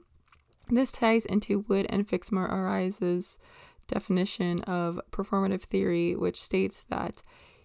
This 0.69 0.93
ties 0.93 1.27
into 1.27 1.65
Wood 1.69 1.87
and 1.91 2.09
Fixmer-Oraiz's 2.09 3.39
definition 3.87 4.63
of 4.63 4.99
performative 5.11 5.63
theory, 5.63 6.17
which 6.17 6.43
states 6.43 6.85
that 6.85 7.23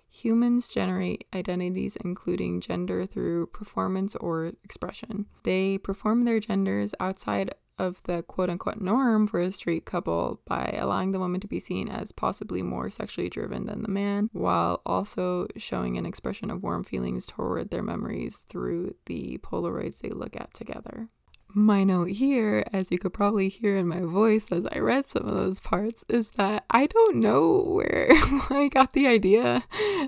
Humans 0.09 0.67
generate 0.67 1.25
identities 1.33 1.95
including 1.97 2.61
gender 2.61 3.05
through 3.05 3.47
performance 3.47 4.15
or 4.15 4.53
expression. 4.63 5.27
They 5.43 5.77
perform 5.77 6.23
their 6.23 6.39
genders 6.39 6.93
outside 6.99 7.53
of 7.77 8.03
the 8.03 8.21
quote 8.23 8.49
unquote 8.49 8.81
norm 8.81 9.25
for 9.25 9.39
a 9.39 9.51
straight 9.51 9.85
couple 9.85 10.41
by 10.45 10.75
allowing 10.77 11.13
the 11.13 11.19
woman 11.19 11.39
to 11.39 11.47
be 11.47 11.61
seen 11.61 11.87
as 11.87 12.11
possibly 12.11 12.61
more 12.61 12.89
sexually 12.89 13.29
driven 13.29 13.65
than 13.65 13.81
the 13.81 13.89
man, 13.89 14.29
while 14.33 14.81
also 14.85 15.47
showing 15.55 15.97
an 15.97 16.05
expression 16.05 16.51
of 16.51 16.61
warm 16.61 16.83
feelings 16.83 17.25
toward 17.25 17.69
their 17.69 17.83
memories 17.83 18.43
through 18.49 18.93
the 19.05 19.37
Polaroids 19.37 19.99
they 19.99 20.09
look 20.09 20.35
at 20.35 20.53
together 20.53 21.09
my 21.53 21.83
note 21.83 22.09
here, 22.09 22.63
as 22.71 22.91
you 22.91 22.99
could 22.99 23.13
probably 23.13 23.49
hear 23.49 23.75
in 23.77 23.87
my 23.87 24.01
voice 24.01 24.51
as 24.51 24.67
I 24.71 24.79
read 24.79 25.05
some 25.05 25.25
of 25.25 25.35
those 25.35 25.59
parts, 25.59 26.05
is 26.07 26.31
that 26.31 26.65
I 26.69 26.85
don't 26.85 27.17
know 27.17 27.63
where 27.65 28.09
I 28.49 28.69
got 28.71 28.93
the 28.93 29.07
idea 29.07 29.63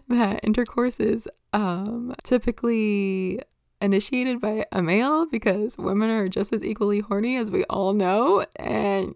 that 0.07 0.43
intercourse 0.43 0.99
is 0.99 1.27
um, 1.53 2.15
typically 2.23 3.41
initiated 3.81 4.39
by 4.39 4.65
a 4.71 4.81
male 4.81 5.25
because 5.25 5.77
women 5.77 6.09
are 6.09 6.29
just 6.29 6.53
as 6.53 6.63
equally 6.63 6.99
horny 6.99 7.35
as 7.35 7.49
we 7.49 7.63
all 7.65 7.93
know, 7.93 8.45
and 8.57 9.15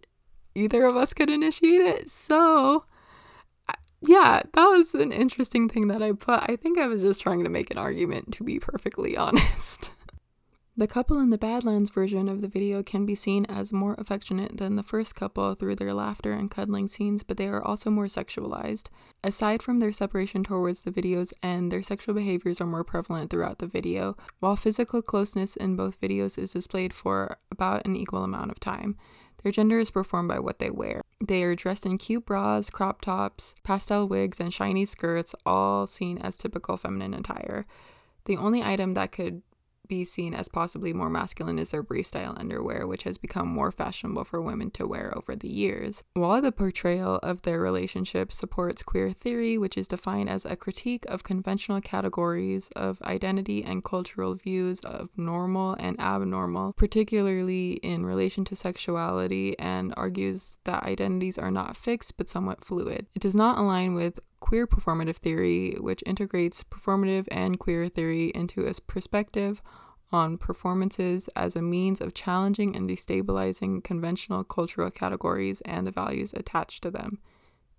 either 0.55 0.83
of 0.85 0.95
us 0.95 1.13
could 1.13 1.29
initiate 1.29 1.81
it. 1.81 2.09
So, 2.09 2.85
yeah, 4.01 4.41
that 4.53 4.65
was 4.65 4.93
an 4.95 5.11
interesting 5.11 5.69
thing 5.69 5.87
that 5.89 6.01
I 6.01 6.13
put. 6.13 6.41
I 6.49 6.55
think 6.55 6.79
I 6.79 6.87
was 6.87 7.01
just 7.01 7.21
trying 7.21 7.43
to 7.43 7.49
make 7.49 7.69
an 7.69 7.77
argument, 7.77 8.33
to 8.33 8.43
be 8.43 8.59
perfectly 8.59 9.15
honest. 9.17 9.91
The 10.77 10.87
couple 10.87 11.19
in 11.19 11.29
the 11.29 11.37
Badlands 11.37 11.89
version 11.89 12.27
of 12.27 12.41
the 12.41 12.49
video 12.49 12.83
can 12.83 13.05
be 13.05 13.15
seen 13.15 13.45
as 13.45 13.71
more 13.71 13.95
affectionate 13.97 14.57
than 14.57 14.75
the 14.75 14.83
first 14.83 15.15
couple 15.15 15.55
through 15.55 15.75
their 15.75 15.93
laughter 15.93 16.33
and 16.33 16.51
cuddling 16.51 16.89
scenes, 16.89 17.23
but 17.23 17.37
they 17.37 17.47
are 17.47 17.63
also 17.63 17.89
more 17.89 18.07
sexualized. 18.07 18.87
Aside 19.23 19.63
from 19.63 19.79
their 19.79 19.93
separation 19.93 20.43
towards 20.43 20.81
the 20.81 20.91
video's 20.91 21.33
end, 21.41 21.71
their 21.71 21.81
sexual 21.81 22.13
behaviors 22.13 22.59
are 22.59 22.67
more 22.67 22.83
prevalent 22.83 23.29
throughout 23.29 23.59
the 23.59 23.67
video, 23.67 24.17
while 24.41 24.57
physical 24.57 25.01
closeness 25.01 25.55
in 25.55 25.77
both 25.77 26.01
videos 26.01 26.37
is 26.37 26.51
displayed 26.51 26.91
for 26.91 27.37
about 27.49 27.85
an 27.85 27.95
equal 27.95 28.25
amount 28.25 28.51
of 28.51 28.59
time. 28.59 28.97
Their 29.43 29.53
gender 29.53 29.79
is 29.79 29.91
performed 29.91 30.27
by 30.27 30.39
what 30.39 30.59
they 30.59 30.71
wear. 30.71 31.03
They 31.25 31.43
are 31.43 31.55
dressed 31.55 31.85
in 31.85 31.97
cute 31.97 32.25
bras, 32.25 32.69
crop 32.69 32.99
tops, 32.99 33.55
pastel 33.63 34.09
wigs, 34.09 34.41
and 34.41 34.53
shiny 34.53 34.85
skirts, 34.85 35.33
all 35.45 35.87
seen 35.87 36.17
as 36.17 36.35
typical 36.35 36.75
feminine 36.75 37.13
attire. 37.13 37.65
The 38.25 38.35
only 38.37 38.61
item 38.61 38.95
that 38.95 39.13
could 39.13 39.43
be 39.87 40.05
seen 40.05 40.33
as 40.33 40.47
possibly 40.47 40.93
more 40.93 41.09
masculine 41.09 41.59
is 41.59 41.71
their 41.71 41.83
brief 41.83 42.07
style 42.07 42.35
underwear, 42.37 42.87
which 42.87 43.03
has 43.03 43.17
become 43.17 43.47
more 43.47 43.71
fashionable 43.71 44.23
for 44.23 44.41
women 44.41 44.71
to 44.71 44.87
wear 44.87 45.13
over 45.15 45.35
the 45.35 45.47
years. 45.47 46.03
While 46.13 46.41
the 46.41 46.51
portrayal 46.51 47.15
of 47.23 47.43
their 47.43 47.59
relationship 47.59 48.31
supports 48.31 48.83
queer 48.83 49.11
theory, 49.11 49.57
which 49.57 49.77
is 49.77 49.87
defined 49.87 50.29
as 50.29 50.45
a 50.45 50.55
critique 50.55 51.05
of 51.07 51.23
conventional 51.23 51.81
categories 51.81 52.69
of 52.75 53.01
identity 53.03 53.63
and 53.63 53.83
cultural 53.83 54.35
views 54.35 54.79
of 54.81 55.09
normal 55.17 55.75
and 55.79 55.99
abnormal, 55.99 56.73
particularly 56.73 57.73
in 57.83 58.05
relation 58.05 58.45
to 58.45 58.55
sexuality, 58.55 59.57
and 59.59 59.93
argues 59.97 60.57
that 60.65 60.83
identities 60.83 61.37
are 61.37 61.51
not 61.51 61.77
fixed 61.77 62.17
but 62.17 62.29
somewhat 62.29 62.63
fluid. 62.63 63.07
It 63.15 63.21
does 63.21 63.35
not 63.35 63.57
align 63.57 63.93
with 63.93 64.19
queer 64.45 64.67
performative 64.67 65.15
theory, 65.15 65.75
which 65.79 66.03
integrates 66.05 66.63
performative 66.63 67.27
and 67.31 67.57
queer 67.57 67.89
theory 67.89 68.27
into 68.35 68.63
a 68.63 68.73
perspective 68.85 69.59
on 70.11 70.37
performances 70.37 71.27
as 71.35 71.55
a 71.55 71.63
means 71.63 71.99
of 71.99 72.13
challenging 72.13 72.75
and 72.75 72.87
destabilizing 72.87 73.83
conventional 73.83 74.43
cultural 74.43 74.91
categories 74.91 75.61
and 75.61 75.87
the 75.87 75.91
values 75.91 76.31
attached 76.37 76.83
to 76.83 76.91
them. 76.91 77.17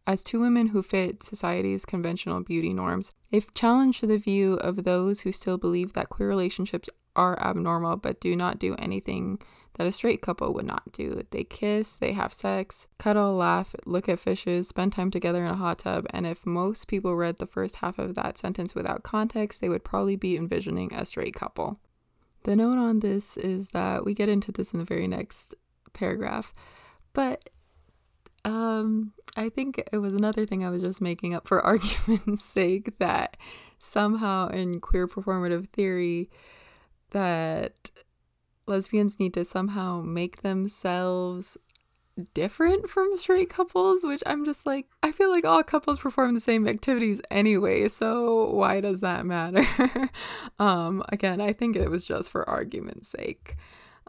As 0.09 0.25
two 0.25 0.41
women 0.41 0.67
who 0.67 0.83
fit 0.83 1.23
society's 1.23 1.85
conventional 1.85 2.43
beauty 2.43 2.75
norms, 2.75 3.13
they've 3.31 3.55
challenged 3.55 4.05
the 4.05 4.19
view 4.19 4.55
of 4.55 4.83
those 4.83 5.21
who 5.21 5.31
still 5.31 5.59
believe 5.59 5.93
that 5.93 6.09
queer 6.09 6.29
relationships 6.29 6.91
are 7.15 7.39
abnormal 7.39 7.97
but 7.97 8.21
do 8.21 8.35
not 8.35 8.59
do 8.59 8.75
anything 8.77 9.39
that 9.77 9.87
a 9.87 9.93
straight 9.93 10.23
couple 10.23 10.53
would 10.55 10.67
not 10.67 10.93
do. 10.93 11.21
They 11.31 11.45
kiss, 11.45 11.97
they 11.97 12.13
have 12.13 12.33
sex, 12.33 12.89
cuddle, 12.99 13.35
laugh, 13.35 13.75
look 13.85 14.09
at 14.09 14.21
fishes, 14.21 14.69
spend 14.69 14.93
time 14.93 15.11
together 15.11 15.45
in 15.45 15.51
a 15.51 15.57
hot 15.57 15.81
tub, 15.81 16.07
and 16.11 16.27
if 16.27 16.47
most 16.47 16.89
people 16.89 17.15
read 17.15 17.39
the 17.39 17.47
first 17.47 17.77
half 17.77 17.99
of 17.99 18.15
that 18.15 18.39
sentence 18.39 18.75
without 18.75 19.03
context, 19.03 19.61
they 19.61 19.69
would 19.69 19.85
probably 19.85 20.17
be 20.17 20.37
envisioning 20.37 20.93
a 20.93 21.05
straight 21.05 21.35
couple. 21.35 21.79
The 22.45 22.57
note 22.57 22.79
on 22.79 23.01
this 23.01 23.37
is 23.37 23.69
that 23.69 24.05
we 24.05 24.15
get 24.15 24.29
into 24.29 24.53
this 24.53 24.73
in 24.73 24.79
the 24.79 24.85
very 24.85 25.09
next 25.09 25.55
paragraph, 25.93 26.53
but 27.13 27.51
um, 28.45 29.13
I 29.37 29.49
think 29.49 29.83
it 29.93 29.99
was 29.99 30.15
another 30.15 30.47
thing 30.47 30.65
I 30.65 30.71
was 30.71 30.81
just 30.81 31.01
making 31.01 31.35
up 31.35 31.47
for 31.47 31.61
argument's 31.67 32.45
sake 32.45 32.99
that 32.99 33.37
somehow 33.79 34.49
in 34.49 34.81
queer 34.81 35.07
performative 35.07 35.69
theory 35.71 36.31
that 37.11 37.91
lesbians 38.67 39.19
need 39.19 39.35
to 39.35 39.45
somehow 39.45 40.01
make 40.03 40.43
themselves 40.43 41.57
different 42.35 42.89
from 42.89 43.17
straight 43.17 43.51
couples, 43.51 44.03
which 44.03 44.23
I'm 44.27 44.45
just 44.45 44.65
like, 44.67 44.87
I 45.03 45.13
feel 45.13 45.31
like 45.31 45.45
all 45.45 45.63
couples 45.63 45.99
perform 45.99 46.35
the 46.35 46.41
same 46.41 46.67
activities 46.67 47.21
anyway, 47.31 47.89
so 47.89 48.51
why 48.51 48.81
does 48.81 49.01
that 49.01 49.27
matter? 49.27 49.65
um, 50.59 51.05
again, 51.11 51.41
I 51.41 51.53
think 51.53 51.77
it 51.77 51.91
was 51.91 52.05
just 52.05 52.31
for 52.31 52.49
argument's 52.49 53.09
sake. 53.09 53.57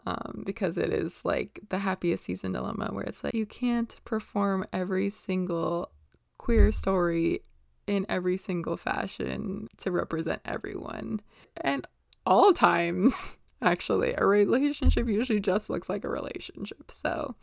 Um, 0.06 0.44
because 0.46 0.78
it 0.78 0.90
is 0.90 1.22
like 1.24 1.60
the 1.68 1.78
happiest 1.78 2.24
season 2.24 2.52
dilemma 2.52 2.88
where 2.92 3.04
it's 3.04 3.22
like 3.22 3.34
you 3.34 3.44
can't 3.44 4.00
perform 4.06 4.64
every 4.72 5.10
single 5.10 5.90
queer 6.38 6.72
story 6.72 7.42
in 7.86 8.06
every 8.08 8.36
single 8.36 8.76
fashion 8.76 9.68
to 9.78 9.90
represent 9.90 10.40
everyone. 10.44 11.20
And 11.60 11.86
all 12.24 12.52
times 12.52 13.37
actually. 13.62 14.14
A 14.16 14.26
relationship 14.26 15.08
usually 15.08 15.40
just 15.40 15.70
looks 15.70 15.88
like 15.88 16.04
a 16.04 16.08
relationship. 16.08 16.90
So 16.90 17.34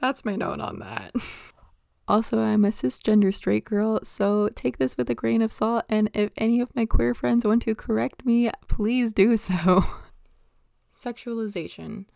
that's 0.00 0.24
my 0.24 0.36
note 0.36 0.60
on 0.60 0.78
that. 0.80 1.14
Also, 2.08 2.40
I'm 2.40 2.64
a 2.64 2.70
cisgender 2.70 3.32
straight 3.32 3.64
girl, 3.64 4.00
so 4.02 4.48
take 4.56 4.78
this 4.78 4.96
with 4.96 5.08
a 5.10 5.14
grain 5.14 5.42
of 5.42 5.52
salt. 5.52 5.84
And 5.88 6.10
if 6.12 6.32
any 6.36 6.60
of 6.60 6.74
my 6.74 6.84
queer 6.84 7.14
friends 7.14 7.44
want 7.44 7.62
to 7.62 7.74
correct 7.76 8.26
me, 8.26 8.50
please 8.66 9.12
do 9.12 9.36
so. 9.36 9.84
Sexualization. 10.92 12.06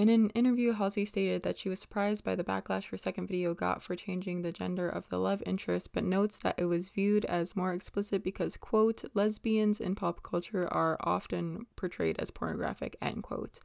In 0.00 0.08
an 0.08 0.30
interview, 0.30 0.72
Halsey 0.72 1.04
stated 1.04 1.42
that 1.42 1.58
she 1.58 1.68
was 1.68 1.78
surprised 1.78 2.24
by 2.24 2.34
the 2.34 2.42
backlash 2.42 2.88
her 2.88 2.96
second 2.96 3.26
video 3.26 3.52
got 3.52 3.82
for 3.82 3.94
changing 3.94 4.40
the 4.40 4.50
gender 4.50 4.88
of 4.88 5.10
the 5.10 5.18
love 5.18 5.42
interest, 5.44 5.92
but 5.92 6.04
notes 6.04 6.38
that 6.38 6.58
it 6.58 6.64
was 6.64 6.88
viewed 6.88 7.26
as 7.26 7.54
more 7.54 7.74
explicit 7.74 8.24
because, 8.24 8.56
quote, 8.56 9.04
lesbians 9.12 9.78
in 9.78 9.94
pop 9.94 10.22
culture 10.22 10.66
are 10.72 10.96
often 11.02 11.66
portrayed 11.76 12.18
as 12.18 12.30
pornographic, 12.30 12.96
end 13.02 13.24
quote. 13.24 13.58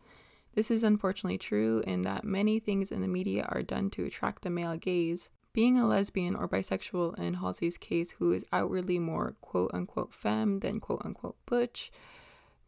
This 0.56 0.70
is 0.70 0.84
unfortunately 0.84 1.38
true 1.38 1.82
in 1.88 2.02
that 2.02 2.26
many 2.26 2.60
things 2.60 2.92
in 2.92 3.00
the 3.00 3.08
media 3.08 3.48
are 3.48 3.64
done 3.64 3.90
to 3.92 4.04
attract 4.04 4.42
the 4.42 4.50
male 4.50 4.76
gaze. 4.76 5.30
Being 5.54 5.78
a 5.78 5.88
lesbian 5.88 6.36
or 6.36 6.50
bisexual 6.50 7.18
in 7.18 7.36
Halsey's 7.36 7.78
case, 7.78 8.12
who 8.12 8.34
is 8.34 8.44
outwardly 8.52 9.00
more 9.00 9.38
quote 9.40 9.72
unquote 9.74 10.14
femme 10.14 10.60
than 10.60 10.82
quote 10.82 11.06
unquote 11.06 11.38
butch, 11.46 11.94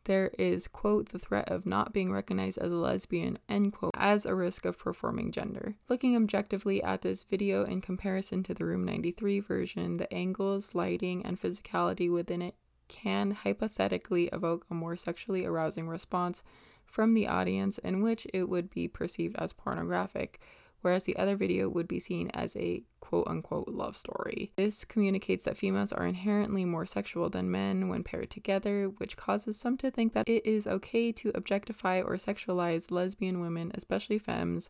there 0.07 0.31
is, 0.39 0.67
quote, 0.67 1.09
the 1.09 1.19
threat 1.19 1.49
of 1.49 1.65
not 1.65 1.93
being 1.93 2.11
recognized 2.11 2.57
as 2.57 2.71
a 2.71 2.75
lesbian, 2.75 3.37
end 3.47 3.73
quote, 3.73 3.91
as 3.95 4.25
a 4.25 4.33
risk 4.33 4.65
of 4.65 4.79
performing 4.79 5.31
gender. 5.31 5.75
Looking 5.89 6.15
objectively 6.15 6.81
at 6.81 7.01
this 7.01 7.23
video 7.23 7.63
in 7.63 7.81
comparison 7.81 8.41
to 8.43 8.53
the 8.53 8.65
Room 8.65 8.85
93 8.85 9.41
version, 9.41 9.97
the 9.97 10.11
angles, 10.11 10.73
lighting, 10.73 11.25
and 11.25 11.39
physicality 11.39 12.11
within 12.11 12.41
it 12.41 12.55
can 12.87 13.31
hypothetically 13.31 14.27
evoke 14.27 14.65
a 14.71 14.73
more 14.73 14.95
sexually 14.95 15.45
arousing 15.45 15.87
response 15.87 16.41
from 16.85 17.13
the 17.13 17.27
audience 17.27 17.77
in 17.79 18.01
which 18.01 18.25
it 18.33 18.47
would 18.47 18.69
be 18.69 18.87
perceived 18.87 19.35
as 19.35 19.51
pornographic, 19.51 20.39
whereas 20.81 21.03
the 21.03 21.15
other 21.17 21.35
video 21.35 21.69
would 21.69 21.87
be 21.87 21.99
seen 21.99 22.29
as 22.33 22.55
a 22.55 22.83
quote 22.99 23.27
unquote 23.27 23.67
love 23.67 23.95
story. 23.95 24.51
This 24.55 24.85
communicates 24.85 25.45
that 25.45 25.57
females 25.57 25.93
are 25.93 26.05
inherently 26.05 26.65
more 26.65 26.85
sexual 26.85 27.29
than 27.29 27.51
men 27.51 27.87
when 27.87 28.03
paired 28.03 28.29
together, 28.29 28.87
which 28.97 29.17
causes 29.17 29.57
some 29.57 29.77
to 29.77 29.91
think 29.91 30.13
that 30.13 30.27
it 30.27 30.45
is 30.45 30.67
okay 30.67 31.11
to 31.13 31.31
objectify 31.35 32.01
or 32.01 32.15
sexualize 32.15 32.91
lesbian 32.91 33.39
women, 33.39 33.71
especially 33.75 34.19
femmes, 34.19 34.69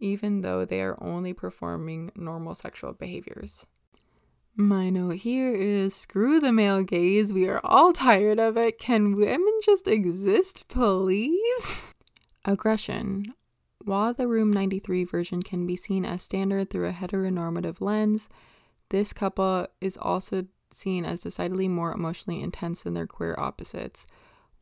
even 0.00 0.42
though 0.42 0.64
they 0.64 0.82
are 0.82 0.98
only 1.00 1.32
performing 1.32 2.10
normal 2.14 2.54
sexual 2.54 2.92
behaviors. 2.92 3.66
My 4.54 4.90
note 4.90 5.14
here 5.14 5.50
is 5.50 5.94
screw 5.94 6.38
the 6.38 6.52
male 6.52 6.82
gaze. 6.82 7.32
We 7.32 7.48
are 7.48 7.60
all 7.64 7.94
tired 7.94 8.38
of 8.38 8.58
it. 8.58 8.78
Can 8.78 9.16
women 9.16 9.60
just 9.64 9.88
exist, 9.88 10.68
please? 10.68 11.94
Aggression. 12.44 13.32
While 13.84 14.14
the 14.14 14.28
Room 14.28 14.52
93 14.52 15.04
version 15.04 15.42
can 15.42 15.66
be 15.66 15.76
seen 15.76 16.04
as 16.04 16.22
standard 16.22 16.70
through 16.70 16.88
a 16.88 16.92
heteronormative 16.92 17.80
lens, 17.80 18.28
this 18.90 19.12
couple 19.12 19.66
is 19.80 19.96
also 19.96 20.44
seen 20.70 21.04
as 21.04 21.20
decidedly 21.20 21.68
more 21.68 21.92
emotionally 21.92 22.40
intense 22.40 22.82
than 22.82 22.94
their 22.94 23.06
queer 23.06 23.34
opposites. 23.38 24.06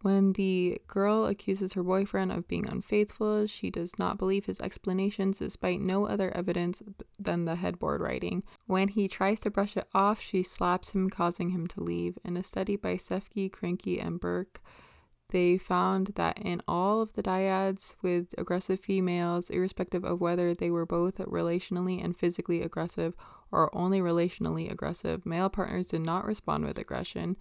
When 0.03 0.33
the 0.33 0.81
girl 0.87 1.27
accuses 1.27 1.75
her 1.75 1.83
boyfriend 1.83 2.33
of 2.33 2.49
being 2.49 2.67
unfaithful, 2.67 3.47
she 3.47 3.69
does 3.69 3.99
not 3.99 4.17
believe 4.17 4.47
his 4.47 4.61
explanations 4.61 5.41
despite 5.41 5.81
no 5.81 6.07
other 6.07 6.31
evidence 6.35 6.83
than 7.19 7.45
the 7.45 7.57
headboard 7.57 8.01
writing. 8.01 8.43
When 8.67 8.89
he 8.89 9.09
tries 9.09 9.41
to 9.41 9.51
brush 9.51 9.77
it 9.77 9.87
off, 9.93 10.19
she 10.19 10.43
slaps 10.43 10.91
him, 10.91 11.11
causing 11.11 11.51
him 11.51 11.67
to 11.67 11.83
leave. 11.83 12.17
In 12.25 12.39
a 12.39 12.43
study 12.43 12.77
by 12.77 12.97
Sefke, 12.97 13.51
Krinky, 13.51 14.03
and 14.03 14.19
Burke, 14.19 14.63
they 15.31 15.59
found 15.59 16.13
that 16.17 16.39
in 16.39 16.63
all 16.69 17.01
of 17.01 17.13
the 17.15 17.23
dyads 17.23 17.95
with 18.03 18.35
aggressive 18.39 18.81
females, 18.81 19.51
irrespective 19.51 20.05
of 20.05 20.21
whether 20.21 20.55
they 20.55 20.71
were 20.71 20.87
both 20.87 21.17
relationally 21.17 22.03
and 22.03 22.17
physically 22.17 22.63
aggressive 22.63 23.15
or 23.51 23.75
only 23.75 24.01
relationally 24.01 24.71
aggressive, 24.71 25.27
male 25.27 25.49
partners 25.49 25.89
did 25.89 26.03
not 26.03 26.25
respond 26.25 26.65
with 26.65 26.79
aggression. 26.79 27.37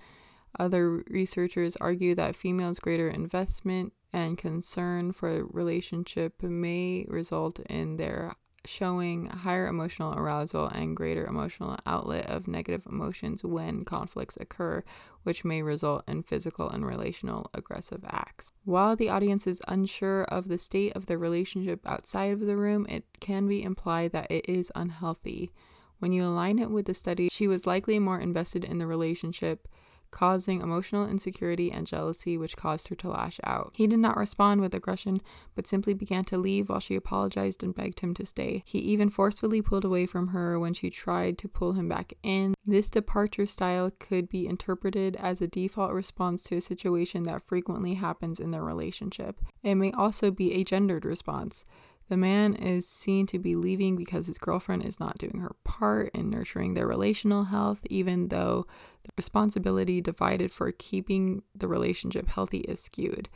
Other 0.57 1.03
researchers 1.09 1.75
argue 1.77 2.15
that 2.15 2.35
females' 2.35 2.79
greater 2.79 3.09
investment 3.09 3.93
and 4.11 4.37
concern 4.37 5.11
for 5.11 5.45
relationship 5.45 6.41
may 6.41 7.05
result 7.07 7.59
in 7.69 7.97
their 7.97 8.35
showing 8.69 9.25
higher 9.25 9.67
emotional 9.67 10.13
arousal 10.13 10.67
and 10.67 10.95
greater 10.95 11.25
emotional 11.25 11.77
outlet 11.85 12.29
of 12.29 12.47
negative 12.47 12.85
emotions 12.85 13.43
when 13.43 13.83
conflicts 13.83 14.37
occur, 14.39 14.83
which 15.23 15.43
may 15.43 15.61
result 15.61 16.03
in 16.07 16.23
physical 16.23 16.69
and 16.69 16.85
relational 16.85 17.49
aggressive 17.53 18.05
acts. 18.07 18.51
While 18.63 18.95
the 18.95 19.09
audience 19.09 19.47
is 19.47 19.61
unsure 19.67 20.23
of 20.25 20.47
the 20.47 20.57
state 20.57 20.95
of 20.95 21.07
the 21.07 21.17
relationship 21.17 21.81
outside 21.85 22.31
of 22.33 22.41
the 22.41 22.57
room, 22.57 22.85
it 22.87 23.05
can 23.19 23.47
be 23.47 23.63
implied 23.63 24.11
that 24.11 24.31
it 24.31 24.47
is 24.47 24.71
unhealthy. 24.75 25.51
When 25.97 26.13
you 26.13 26.23
align 26.23 26.59
it 26.59 26.71
with 26.71 26.85
the 26.85 26.93
study, 26.93 27.27
she 27.29 27.47
was 27.47 27.67
likely 27.67 27.99
more 27.99 28.19
invested 28.19 28.63
in 28.63 28.77
the 28.77 28.87
relationship 28.87 29.67
causing 30.11 30.61
emotional 30.61 31.07
insecurity 31.07 31.71
and 31.71 31.87
jealousy, 31.87 32.37
which 32.37 32.57
caused 32.57 32.87
her 32.87 32.95
to 32.95 33.09
lash 33.09 33.39
out. 33.43 33.71
He 33.75 33.87
did 33.87 33.99
not 33.99 34.17
respond 34.17 34.61
with 34.61 34.73
aggression, 34.73 35.21
but 35.55 35.67
simply 35.67 35.93
began 35.93 36.25
to 36.25 36.37
leave 36.37 36.69
while 36.69 36.79
she 36.79 36.95
apologized 36.95 37.63
and 37.63 37.75
begged 37.75 37.99
him 37.99 38.13
to 38.15 38.25
stay. 38.25 38.63
He 38.65 38.79
even 38.79 39.09
forcefully 39.09 39.61
pulled 39.61 39.85
away 39.85 40.05
from 40.05 40.29
her 40.29 40.59
when 40.59 40.73
she 40.73 40.89
tried 40.89 41.37
to 41.39 41.47
pull 41.47 41.73
him 41.73 41.89
back 41.89 42.13
in. 42.23 42.53
This 42.65 42.89
departure 42.89 43.45
style 43.45 43.91
could 43.99 44.29
be 44.29 44.47
interpreted 44.47 45.15
as 45.15 45.41
a 45.41 45.47
default 45.47 45.91
response 45.91 46.43
to 46.43 46.57
a 46.57 46.61
situation 46.61 47.23
that 47.23 47.43
frequently 47.43 47.95
happens 47.95 48.39
in 48.39 48.51
their 48.51 48.63
relationship. 48.63 49.37
It 49.63 49.75
may 49.75 49.91
also 49.91 50.31
be 50.31 50.53
a 50.53 50.63
gendered 50.63 51.05
response. 51.05 51.65
The 52.09 52.17
man 52.17 52.55
is 52.55 52.87
seen 52.87 53.27
to 53.27 53.37
be 53.37 53.55
leaving 53.55 53.95
because 53.95 54.27
his 54.27 54.39
girlfriend 54.39 54.83
is 54.83 54.99
not 54.99 55.19
doing 55.19 55.39
her 55.39 55.55
part 55.63 56.09
in 56.15 56.29
nurturing 56.29 56.73
their 56.73 56.87
relational 56.87 57.45
health, 57.45 57.81
even 57.89 58.29
though 58.29 58.65
the 59.03 59.11
responsibility 59.15 60.01
divided 60.01 60.51
for 60.51 60.71
keeping 60.71 61.43
the 61.55 61.67
relationship 61.67 62.27
healthy 62.27 62.59
is 62.59 62.79
skewed. 62.79 63.29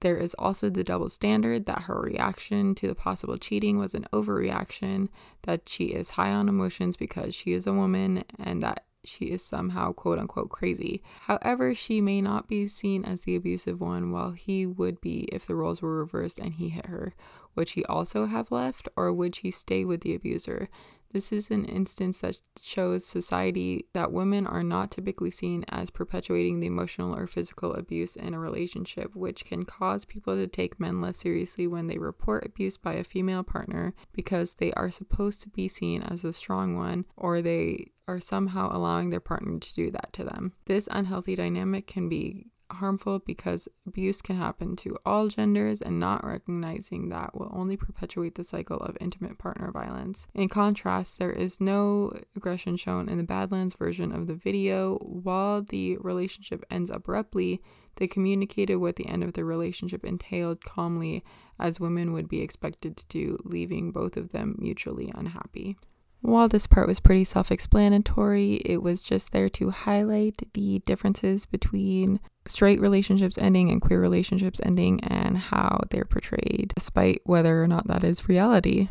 There 0.00 0.18
is 0.18 0.34
also 0.38 0.68
the 0.68 0.84
double 0.84 1.08
standard 1.08 1.64
that 1.64 1.84
her 1.84 1.98
reaction 1.98 2.74
to 2.74 2.86
the 2.86 2.94
possible 2.94 3.38
cheating 3.38 3.78
was 3.78 3.94
an 3.94 4.06
overreaction, 4.12 5.08
that 5.44 5.66
she 5.66 5.86
is 5.86 6.10
high 6.10 6.32
on 6.32 6.46
emotions 6.46 6.96
because 6.96 7.34
she 7.34 7.54
is 7.54 7.66
a 7.66 7.72
woman, 7.72 8.24
and 8.38 8.62
that 8.62 8.84
she 9.02 9.26
is 9.26 9.42
somehow 9.42 9.92
quote 9.92 10.18
unquote 10.18 10.50
crazy. 10.50 11.02
However, 11.22 11.74
she 11.74 12.02
may 12.02 12.20
not 12.20 12.48
be 12.48 12.68
seen 12.68 13.04
as 13.04 13.22
the 13.22 13.36
abusive 13.36 13.80
one, 13.80 14.10
while 14.10 14.32
he 14.32 14.66
would 14.66 15.00
be 15.00 15.28
if 15.32 15.46
the 15.46 15.54
roles 15.54 15.80
were 15.80 15.98
reversed 15.98 16.38
and 16.38 16.54
he 16.54 16.68
hit 16.68 16.86
her. 16.86 17.14
Would 17.56 17.68
she 17.68 17.84
also 17.84 18.26
have 18.26 18.50
left, 18.50 18.88
or 18.96 19.12
would 19.12 19.34
she 19.34 19.50
stay 19.50 19.84
with 19.84 20.02
the 20.02 20.14
abuser? 20.14 20.68
This 21.14 21.30
is 21.30 21.48
an 21.52 21.64
instance 21.66 22.22
that 22.22 22.42
shows 22.60 23.06
society 23.06 23.86
that 23.92 24.10
women 24.10 24.48
are 24.48 24.64
not 24.64 24.90
typically 24.90 25.30
seen 25.30 25.64
as 25.68 25.88
perpetuating 25.88 26.58
the 26.58 26.66
emotional 26.66 27.14
or 27.14 27.28
physical 27.28 27.72
abuse 27.72 28.16
in 28.16 28.34
a 28.34 28.40
relationship, 28.40 29.14
which 29.14 29.44
can 29.44 29.64
cause 29.64 30.04
people 30.04 30.34
to 30.34 30.48
take 30.48 30.80
men 30.80 31.00
less 31.00 31.18
seriously 31.18 31.68
when 31.68 31.86
they 31.86 31.98
report 31.98 32.44
abuse 32.44 32.76
by 32.76 32.94
a 32.94 33.04
female 33.04 33.44
partner 33.44 33.94
because 34.12 34.54
they 34.54 34.72
are 34.72 34.90
supposed 34.90 35.40
to 35.42 35.48
be 35.48 35.68
seen 35.68 36.02
as 36.02 36.24
a 36.24 36.32
strong 36.32 36.74
one 36.74 37.04
or 37.16 37.40
they 37.40 37.92
are 38.08 38.18
somehow 38.18 38.76
allowing 38.76 39.10
their 39.10 39.20
partner 39.20 39.60
to 39.60 39.74
do 39.74 39.92
that 39.92 40.12
to 40.14 40.24
them. 40.24 40.52
This 40.66 40.88
unhealthy 40.90 41.36
dynamic 41.36 41.86
can 41.86 42.08
be 42.08 42.50
harmful 42.70 43.20
because 43.20 43.68
abuse 43.86 44.22
can 44.22 44.36
happen 44.36 44.76
to 44.76 44.96
all 45.04 45.28
genders, 45.28 45.80
and 45.80 46.00
not 46.00 46.24
recognizing 46.24 47.08
that 47.08 47.38
will 47.38 47.50
only 47.52 47.76
perpetuate 47.76 48.34
the 48.34 48.44
cycle 48.44 48.78
of 48.78 48.96
intimate 49.00 49.38
partner 49.38 49.70
violence. 49.70 50.26
In 50.34 50.48
contrast, 50.48 51.18
there 51.18 51.32
is 51.32 51.60
no 51.60 52.12
aggression 52.36 52.76
shown 52.76 53.08
in 53.08 53.18
the 53.18 53.24
Badlands 53.24 53.74
version 53.74 54.12
of 54.12 54.26
the 54.26 54.34
video. 54.34 54.96
While 54.98 55.62
the 55.62 55.96
relationship 55.98 56.64
ends 56.70 56.90
abruptly, 56.90 57.62
they 57.96 58.06
communicated 58.06 58.76
what 58.76 58.96
the 58.96 59.06
end 59.06 59.22
of 59.22 59.34
the 59.34 59.44
relationship 59.44 60.04
entailed 60.04 60.64
calmly, 60.64 61.24
as 61.60 61.78
women 61.78 62.12
would 62.12 62.28
be 62.28 62.40
expected 62.40 62.96
to 62.96 63.06
do, 63.06 63.38
leaving 63.44 63.92
both 63.92 64.16
of 64.16 64.30
them 64.30 64.56
mutually 64.58 65.12
unhappy. 65.14 65.76
While 66.24 66.48
this 66.48 66.66
part 66.66 66.88
was 66.88 67.00
pretty 67.00 67.24
self 67.24 67.52
explanatory, 67.52 68.54
it 68.64 68.82
was 68.82 69.02
just 69.02 69.32
there 69.32 69.50
to 69.50 69.68
highlight 69.68 70.54
the 70.54 70.78
differences 70.86 71.44
between 71.44 72.18
straight 72.46 72.80
relationships 72.80 73.36
ending 73.36 73.68
and 73.70 73.82
queer 73.82 74.00
relationships 74.00 74.58
ending 74.62 75.04
and 75.04 75.36
how 75.36 75.80
they're 75.90 76.06
portrayed, 76.06 76.72
despite 76.74 77.20
whether 77.24 77.62
or 77.62 77.68
not 77.68 77.88
that 77.88 78.04
is 78.04 78.26
reality. 78.26 78.88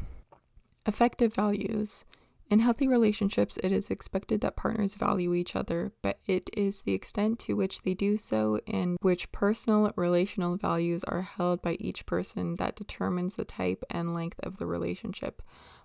Affective 0.85 1.33
values. 1.33 2.05
In 2.51 2.59
healthy 2.59 2.87
relationships, 2.87 3.57
it 3.63 3.71
is 3.71 3.89
expected 3.89 4.41
that 4.41 4.55
partners 4.55 4.93
value 4.93 5.33
each 5.33 5.55
other, 5.55 5.91
but 6.03 6.19
it 6.27 6.51
is 6.55 6.83
the 6.83 6.93
extent 6.93 7.39
to 7.39 7.55
which 7.55 7.81
they 7.81 7.95
do 7.95 8.15
so 8.15 8.59
and 8.67 8.95
which 9.01 9.31
personal 9.31 9.91
relational 9.95 10.55
values 10.55 11.03
are 11.05 11.23
held 11.23 11.63
by 11.63 11.77
each 11.79 12.05
person 12.05 12.57
that 12.57 12.75
determines 12.75 13.33
the 13.33 13.45
type 13.45 13.83
and 13.89 14.13
length 14.13 14.39
of 14.43 14.57
the 14.57 14.67
relationship. 14.67 15.41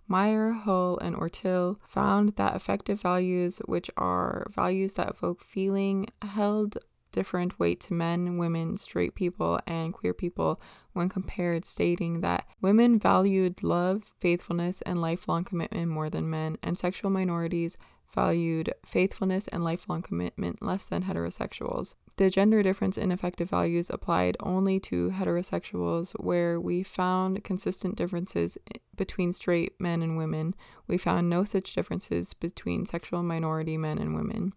Meier, 0.09 0.53
Hull, 0.53 0.99
and 0.99 1.15
Ortyl 1.15 1.77
found 1.87 2.31
that 2.37 2.57
affective 2.57 3.03
values, 3.03 3.59
which 3.67 3.91
are 3.97 4.47
values 4.51 4.95
that 4.95 5.11
evoke 5.11 5.43
feeling, 5.43 6.07
held 6.23 6.79
different 7.13 7.59
weight 7.59 7.81
to 7.81 7.95
men, 7.95 8.39
women, 8.39 8.77
straight 8.77 9.15
people, 9.15 9.61
and 9.67 9.93
queer 9.93 10.15
people 10.15 10.61
when 10.93 11.09
compared, 11.09 11.65
stating 11.65 12.21
that 12.21 12.47
women 12.61 12.99
valued 12.99 13.63
love, 13.63 14.13
faithfulness, 14.19 14.83
and 14.83 15.01
lifelong 15.01 15.45
commitment 15.45 15.91
more 15.91 16.09
than 16.09 16.31
men, 16.31 16.57
and 16.63 16.79
sexual 16.79 17.11
minorities 17.11 17.77
valued 18.11 18.73
faithfulness 18.85 19.49
and 19.49 19.63
lifelong 19.63 20.03
commitment 20.03 20.63
less 20.63 20.87
than 20.87 21.03
heterosexuals. 21.03 21.95
The 22.19 22.31
gender 22.31 22.65
difference 22.65 22.99
in 22.99 23.13
affective 23.13 23.49
values 23.49 23.91
applied 23.91 24.37
only 24.41 24.81
to 24.81 25.11
heterosexuals, 25.11 26.19
where 26.19 26.61
we 26.61 26.83
found 26.83 27.45
consistent 27.45 27.95
differences 27.95 28.59
between 28.97 29.33
straight 29.33 29.81
men 29.81 30.03
and 30.03 30.17
women. 30.17 30.57
We 30.89 30.99
found 30.99 31.31
no 31.31 31.45
such 31.45 31.73
differences 31.73 32.35
between 32.35 32.87
sexual 32.87 33.23
minority 33.23 33.77
men 33.77 33.99
and 33.99 34.17
women. 34.17 34.53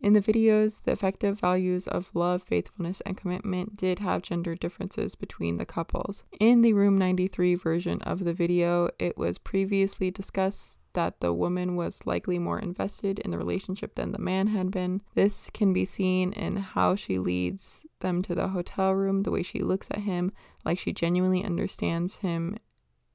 In 0.00 0.12
the 0.12 0.20
videos, 0.20 0.82
the 0.82 0.90
affective 0.90 1.38
values 1.38 1.86
of 1.86 2.10
love, 2.14 2.42
faithfulness, 2.42 3.00
and 3.02 3.16
commitment 3.16 3.76
did 3.76 4.00
have 4.00 4.22
gender 4.22 4.56
differences 4.56 5.14
between 5.14 5.56
the 5.56 5.66
couples. 5.66 6.24
In 6.40 6.62
the 6.62 6.72
Room 6.72 6.98
93 6.98 7.54
version 7.54 8.02
of 8.02 8.24
the 8.24 8.34
video, 8.34 8.90
it 8.98 9.16
was 9.16 9.38
previously 9.38 10.10
discussed 10.10 10.80
that 10.94 11.20
the 11.20 11.32
woman 11.32 11.76
was 11.76 12.06
likely 12.06 12.38
more 12.38 12.58
invested 12.58 13.18
in 13.20 13.30
the 13.30 13.38
relationship 13.38 13.94
than 13.94 14.12
the 14.12 14.18
man 14.18 14.48
had 14.48 14.70
been. 14.70 15.02
This 15.14 15.50
can 15.50 15.72
be 15.72 15.84
seen 15.84 16.32
in 16.32 16.56
how 16.56 16.94
she 16.94 17.18
leads 17.18 17.86
them 18.00 18.22
to 18.22 18.34
the 18.34 18.48
hotel 18.48 18.94
room, 18.94 19.22
the 19.22 19.30
way 19.30 19.42
she 19.42 19.60
looks 19.60 19.88
at 19.90 20.00
him, 20.00 20.32
like 20.64 20.78
she 20.78 20.92
genuinely 20.92 21.44
understands 21.44 22.18
him 22.18 22.56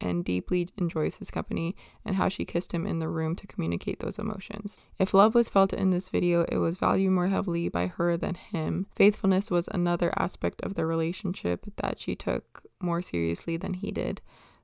and 0.01 0.25
deeply 0.25 0.67
enjoys 0.77 1.15
his 1.15 1.31
company, 1.31 1.75
and 2.05 2.17
how 2.17 2.27
she 2.27 2.45
kissed 2.45 2.73
him 2.73 2.86
in 2.86 2.99
the 2.99 3.07
room 3.07 3.36
to 3.38 3.47
communicate 3.47 3.99
those 3.99 4.19
emotions. 4.19 4.79
If 4.99 5.13
love 5.13 5.33
was 5.33 5.49
felt 5.49 5.71
in 5.71 5.91
this 5.91 6.09
video, 6.09 6.45
it 6.51 6.57
was 6.57 6.77
valued 6.77 7.12
more 7.12 7.27
heavily 7.27 7.69
by 7.69 7.88
her 7.88 8.17
than 8.17 8.36
him. 8.36 8.88
Faithfulness 8.95 9.49
was 9.49 9.69
another 9.69 10.12
aspect 10.17 10.62
of 10.62 10.75
the 10.75 10.86
relationship 10.86 11.65
that 11.77 11.99
she 11.99 12.15
took 12.15 12.63
more 12.81 13.01
seriously 13.01 13.55
than 13.55 13.75
he 13.75 13.91
did. 13.91 14.21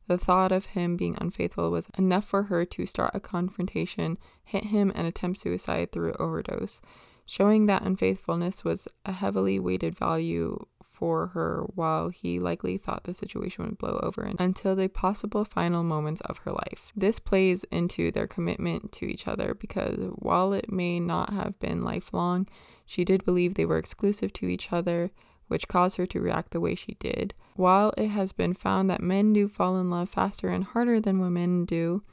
The 0.09 0.17
thought 0.17 0.51
of 0.51 0.65
him 0.65 0.97
being 0.97 1.15
unfaithful 1.21 1.69
was 1.69 1.87
enough 1.95 2.25
for 2.25 2.43
her 2.43 2.65
to 2.65 2.87
start 2.87 3.11
a 3.13 3.19
confrontation, 3.19 4.17
hit 4.43 4.63
him, 4.63 4.91
and 4.95 5.05
attempt 5.05 5.39
suicide 5.39 5.91
through 5.91 6.13
overdose, 6.13 6.81
showing 7.27 7.67
that 7.67 7.83
unfaithfulness 7.83 8.63
was 8.63 8.87
a 9.05 9.11
heavily 9.11 9.59
weighted 9.59 9.95
value 9.95 10.65
for 10.81 11.27
her 11.27 11.63
while 11.75 12.09
he 12.09 12.39
likely 12.39 12.75
thought 12.75 13.03
the 13.03 13.13
situation 13.13 13.63
would 13.65 13.77
blow 13.77 13.99
over 14.01 14.27
until 14.39 14.75
the 14.75 14.89
possible 14.89 15.45
final 15.45 15.83
moments 15.83 16.21
of 16.21 16.39
her 16.39 16.53
life. 16.53 16.91
This 16.95 17.19
plays 17.19 17.63
into 17.65 18.09
their 18.09 18.25
commitment 18.25 18.91
to 18.93 19.05
each 19.05 19.27
other 19.27 19.53
because 19.53 20.09
while 20.15 20.53
it 20.53 20.71
may 20.71 20.99
not 20.99 21.33
have 21.33 21.59
been 21.59 21.83
lifelong, 21.83 22.47
she 22.83 23.05
did 23.05 23.23
believe 23.25 23.53
they 23.53 23.65
were 23.65 23.77
exclusive 23.77 24.33
to 24.33 24.47
each 24.47 24.73
other, 24.73 25.11
which 25.49 25.67
caused 25.67 25.97
her 25.97 26.05
to 26.05 26.21
react 26.21 26.51
the 26.51 26.61
way 26.61 26.73
she 26.73 26.95
did. 26.95 27.33
While 27.55 27.93
it 27.97 28.07
has 28.07 28.31
been 28.31 28.53
found 28.53 28.89
that 28.89 29.01
men 29.01 29.33
do 29.33 29.49
fall 29.49 29.77
in 29.77 29.89
love 29.89 30.09
faster 30.09 30.47
and 30.47 30.63
harder 30.63 31.01
than 31.01 31.19
women 31.19 31.65
do, 31.65 32.03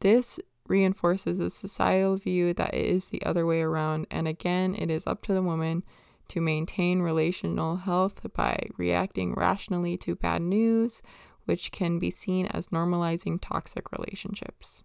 this 0.00 0.38
reinforces 0.68 1.38
the 1.38 1.48
societal 1.48 2.16
view 2.16 2.52
that 2.54 2.74
it 2.74 2.84
is 2.84 3.08
the 3.08 3.22
other 3.22 3.46
way 3.46 3.62
around, 3.62 4.06
and 4.10 4.28
again, 4.28 4.74
it 4.74 4.90
is 4.90 5.06
up 5.06 5.22
to 5.22 5.32
the 5.32 5.42
woman 5.42 5.82
to 6.28 6.40
maintain 6.40 7.00
relational 7.00 7.76
health 7.76 8.26
by 8.34 8.58
reacting 8.76 9.34
rationally 9.34 9.96
to 9.98 10.14
bad 10.14 10.42
news, 10.42 11.02
which 11.44 11.72
can 11.72 11.98
be 11.98 12.10
seen 12.10 12.46
as 12.46 12.68
normalizing 12.68 13.38
toxic 13.40 13.90
relationships. 13.92 14.84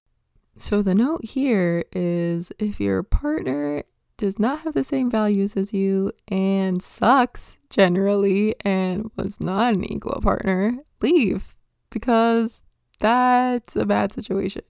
So, 0.57 0.81
the 0.81 0.95
note 0.95 1.23
here 1.23 1.83
is 1.91 2.51
if 2.57 2.79
your 2.79 3.03
partner 3.03 3.83
does 4.17 4.39
not 4.39 4.61
have 4.61 4.73
the 4.73 4.83
same 4.83 5.09
values 5.09 5.55
as 5.55 5.73
you 5.73 6.11
and 6.27 6.81
sucks 6.81 7.55
generally 7.69 8.55
and 8.61 9.11
was 9.15 9.39
not 9.39 9.75
an 9.75 9.83
equal 9.83 10.19
partner, 10.21 10.77
leave 11.01 11.55
because 11.89 12.63
that's 12.99 13.75
a 13.75 13.85
bad 13.85 14.13
situation. 14.13 14.63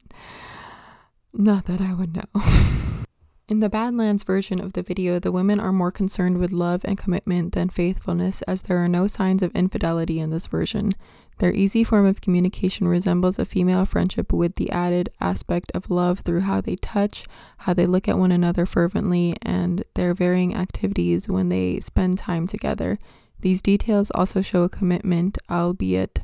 Not 1.33 1.65
that 1.65 1.81
I 1.81 1.93
would 1.93 2.15
know. 2.15 2.41
In 3.49 3.62
the 3.62 3.69
Badlands 3.69 4.23
version 4.23 4.60
of 4.60 4.73
the 4.73 4.83
video, 4.83 5.19
the 5.19 5.31
women 5.31 5.57
are 5.57 5.71
more 5.71 5.91
concerned 5.91 6.38
with 6.38 6.51
love 6.51 6.81
and 6.83 6.97
commitment 6.97 7.53
than 7.53 7.69
faithfulness, 7.69 8.41
as 8.41 8.63
there 8.63 8.77
are 8.83 8.89
no 8.89 9.07
signs 9.07 9.41
of 9.41 9.55
infidelity 9.55 10.19
in 10.19 10.31
this 10.31 10.47
version. 10.47 10.91
Their 11.39 11.54
easy 11.54 11.84
form 11.84 12.06
of 12.06 12.21
communication 12.21 12.88
resembles 12.88 13.38
a 13.38 13.45
female 13.45 13.86
friendship 13.86 14.34
with 14.34 14.56
the 14.56 14.71
added 14.71 15.10
aspect 15.21 15.71
of 15.76 15.91
love 15.91 16.21
through 16.21 16.41
how 16.41 16.62
they 16.62 16.76
touch, 16.78 17.26
how 17.60 17.73
they 17.73 17.86
look 17.86 18.08
at 18.08 18.17
one 18.17 18.32
another 18.32 18.65
fervently, 18.65 19.36
and 19.43 19.84
their 19.93 20.15
varying 20.15 20.56
activities 20.56 21.28
when 21.30 21.50
they 21.50 21.80
spend 21.80 22.17
time 22.17 22.47
together. 22.47 22.97
These 23.39 23.62
details 23.62 24.10
also 24.15 24.41
show 24.41 24.63
a 24.63 24.69
commitment, 24.69 25.38
albeit 25.50 26.21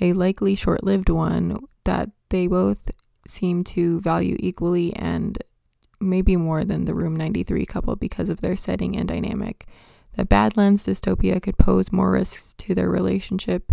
a 0.00 0.12
likely 0.12 0.56
short 0.56 0.82
lived 0.82 1.08
one, 1.08 1.56
that 1.84 2.10
they 2.30 2.48
both 2.48 2.78
seem 3.28 3.62
to 3.62 4.00
value 4.00 4.36
equally 4.40 4.92
and 4.96 5.38
maybe 6.00 6.36
more 6.36 6.64
than 6.64 6.84
the 6.84 6.94
Room 6.94 7.14
93 7.14 7.64
couple 7.66 7.94
because 7.94 8.28
of 8.28 8.40
their 8.40 8.56
setting 8.56 8.96
and 8.96 9.08
dynamic. 9.08 9.66
The 10.16 10.24
Badlands 10.24 10.86
dystopia 10.86 11.40
could 11.40 11.58
pose 11.58 11.92
more 11.92 12.10
risks 12.10 12.54
to 12.58 12.74
their 12.74 12.90
relationship 12.90 13.72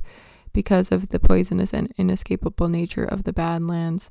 because 0.56 0.90
of 0.90 1.10
the 1.10 1.20
poisonous 1.20 1.74
and 1.74 1.92
inescapable 1.98 2.70
nature 2.70 3.04
of 3.04 3.26
the 3.26 3.34
Badlands, 3.34 4.10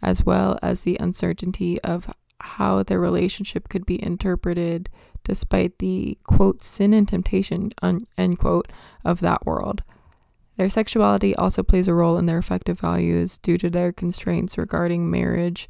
as 0.00 0.24
well 0.24 0.58
as 0.62 0.80
the 0.80 0.96
uncertainty 0.98 1.78
of 1.82 2.12
how 2.40 2.82
their 2.82 2.98
relationship 2.98 3.68
could 3.68 3.84
be 3.84 4.02
interpreted 4.02 4.88
despite 5.22 5.78
the 5.78 6.16
quote 6.24 6.64
sin 6.64 6.94
and 6.94 7.06
temptation 7.06 7.72
un, 7.82 8.06
end 8.16 8.38
quote 8.38 8.72
of 9.04 9.20
that 9.20 9.44
world. 9.44 9.82
Their 10.56 10.70
sexuality 10.70 11.36
also 11.36 11.62
plays 11.62 11.88
a 11.88 11.94
role 11.94 12.16
in 12.16 12.24
their 12.24 12.38
affective 12.38 12.80
values 12.80 13.36
due 13.36 13.58
to 13.58 13.68
their 13.68 13.92
constraints 13.92 14.56
regarding 14.56 15.10
marriage 15.10 15.68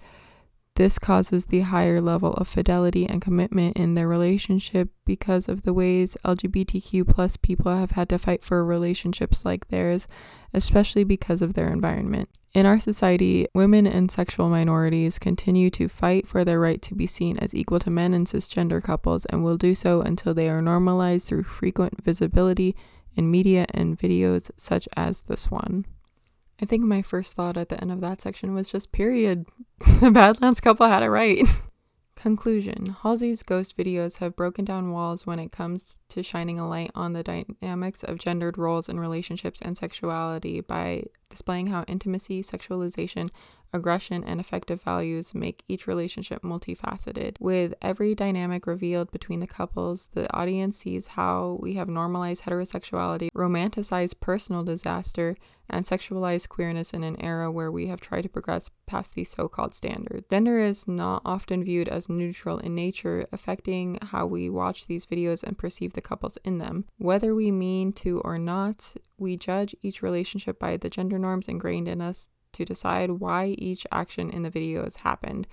this 0.76 0.98
causes 0.98 1.46
the 1.46 1.60
higher 1.60 2.00
level 2.00 2.32
of 2.34 2.48
fidelity 2.48 3.06
and 3.06 3.20
commitment 3.20 3.76
in 3.76 3.94
their 3.94 4.08
relationship 4.08 4.88
because 5.04 5.46
of 5.48 5.64
the 5.64 5.74
ways 5.74 6.16
LGBTQ 6.24 7.06
plus 7.08 7.36
people 7.36 7.76
have 7.76 7.90
had 7.90 8.08
to 8.08 8.18
fight 8.18 8.42
for 8.42 8.64
relationships 8.64 9.44
like 9.44 9.68
theirs, 9.68 10.08
especially 10.54 11.04
because 11.04 11.42
of 11.42 11.54
their 11.54 11.68
environment. 11.68 12.30
In 12.54 12.66
our 12.66 12.78
society, 12.78 13.46
women 13.54 13.86
and 13.86 14.10
sexual 14.10 14.48
minorities 14.48 15.18
continue 15.18 15.70
to 15.70 15.88
fight 15.88 16.26
for 16.26 16.44
their 16.44 16.60
right 16.60 16.80
to 16.82 16.94
be 16.94 17.06
seen 17.06 17.38
as 17.38 17.54
equal 17.54 17.78
to 17.80 17.90
men 17.90 18.14
and 18.14 18.26
cisgender 18.26 18.82
couples 18.82 19.26
and 19.26 19.42
will 19.42 19.56
do 19.56 19.74
so 19.74 20.00
until 20.00 20.32
they 20.32 20.48
are 20.48 20.62
normalized 20.62 21.28
through 21.28 21.44
frequent 21.44 22.02
visibility 22.02 22.74
in 23.14 23.30
media 23.30 23.66
and 23.72 23.98
videos 23.98 24.50
such 24.56 24.88
as 24.96 25.22
this 25.22 25.50
one. 25.50 25.84
I 26.62 26.64
think 26.64 26.84
my 26.84 27.02
first 27.02 27.34
thought 27.34 27.56
at 27.56 27.70
the 27.70 27.80
end 27.80 27.90
of 27.90 28.00
that 28.02 28.22
section 28.22 28.54
was 28.54 28.70
just 28.70 28.92
period. 28.92 29.46
the 30.00 30.12
Badlands 30.12 30.60
couple 30.60 30.86
had 30.86 31.02
it 31.02 31.10
right. 31.10 31.44
Conclusion 32.14 32.94
Halsey's 33.02 33.42
ghost 33.42 33.76
videos 33.76 34.18
have 34.18 34.36
broken 34.36 34.64
down 34.64 34.92
walls 34.92 35.26
when 35.26 35.40
it 35.40 35.50
comes 35.50 35.98
to 36.10 36.22
shining 36.22 36.60
a 36.60 36.68
light 36.68 36.92
on 36.94 37.14
the 37.14 37.24
dynamics 37.24 38.04
of 38.04 38.20
gendered 38.20 38.56
roles 38.56 38.88
in 38.88 39.00
relationships 39.00 39.60
and 39.60 39.76
sexuality 39.76 40.60
by 40.60 41.02
displaying 41.28 41.66
how 41.66 41.82
intimacy, 41.88 42.44
sexualization, 42.44 43.28
aggression, 43.72 44.22
and 44.24 44.40
affective 44.40 44.82
values 44.82 45.34
make 45.34 45.64
each 45.68 45.86
relationship 45.86 46.42
multifaceted. 46.42 47.36
With 47.40 47.74
every 47.80 48.14
dynamic 48.14 48.66
revealed 48.66 49.10
between 49.10 49.40
the 49.40 49.46
couples, 49.46 50.08
the 50.14 50.32
audience 50.34 50.78
sees 50.78 51.08
how 51.08 51.58
we 51.62 51.74
have 51.74 51.88
normalized 51.88 52.44
heterosexuality, 52.44 53.30
romanticized 53.32 54.20
personal 54.20 54.64
disaster, 54.64 55.36
and 55.70 55.86
sexualized 55.86 56.48
queerness 56.48 56.92
in 56.92 57.02
an 57.02 57.20
era 57.20 57.50
where 57.50 57.72
we 57.72 57.86
have 57.86 58.00
tried 58.00 58.22
to 58.22 58.28
progress 58.28 58.70
past 58.86 59.14
these 59.14 59.30
so 59.30 59.48
called 59.48 59.74
standards. 59.74 60.26
Gender 60.30 60.58
is 60.58 60.86
not 60.86 61.22
often 61.24 61.64
viewed 61.64 61.88
as 61.88 62.08
neutral 62.08 62.58
in 62.58 62.74
nature, 62.74 63.26
affecting 63.32 63.98
how 64.02 64.26
we 64.26 64.50
watch 64.50 64.86
these 64.86 65.06
videos 65.06 65.42
and 65.42 65.56
perceive 65.56 65.94
the 65.94 66.02
couples 66.02 66.36
in 66.44 66.58
them. 66.58 66.84
Whether 66.98 67.34
we 67.34 67.50
mean 67.50 67.92
to 67.94 68.20
or 68.20 68.38
not, 68.38 68.94
we 69.16 69.36
judge 69.36 69.74
each 69.80 70.02
relationship 70.02 70.58
by 70.58 70.76
the 70.76 70.90
gender 70.90 71.18
norms 71.18 71.48
ingrained 71.48 71.88
in 71.88 72.00
us 72.00 72.28
to 72.52 72.64
decide 72.64 73.10
why 73.10 73.54
each 73.58 73.86
action 73.90 74.30
in 74.30 74.42
the 74.42 74.50
video 74.50 74.84
has 74.84 74.96
happened. 74.96 75.46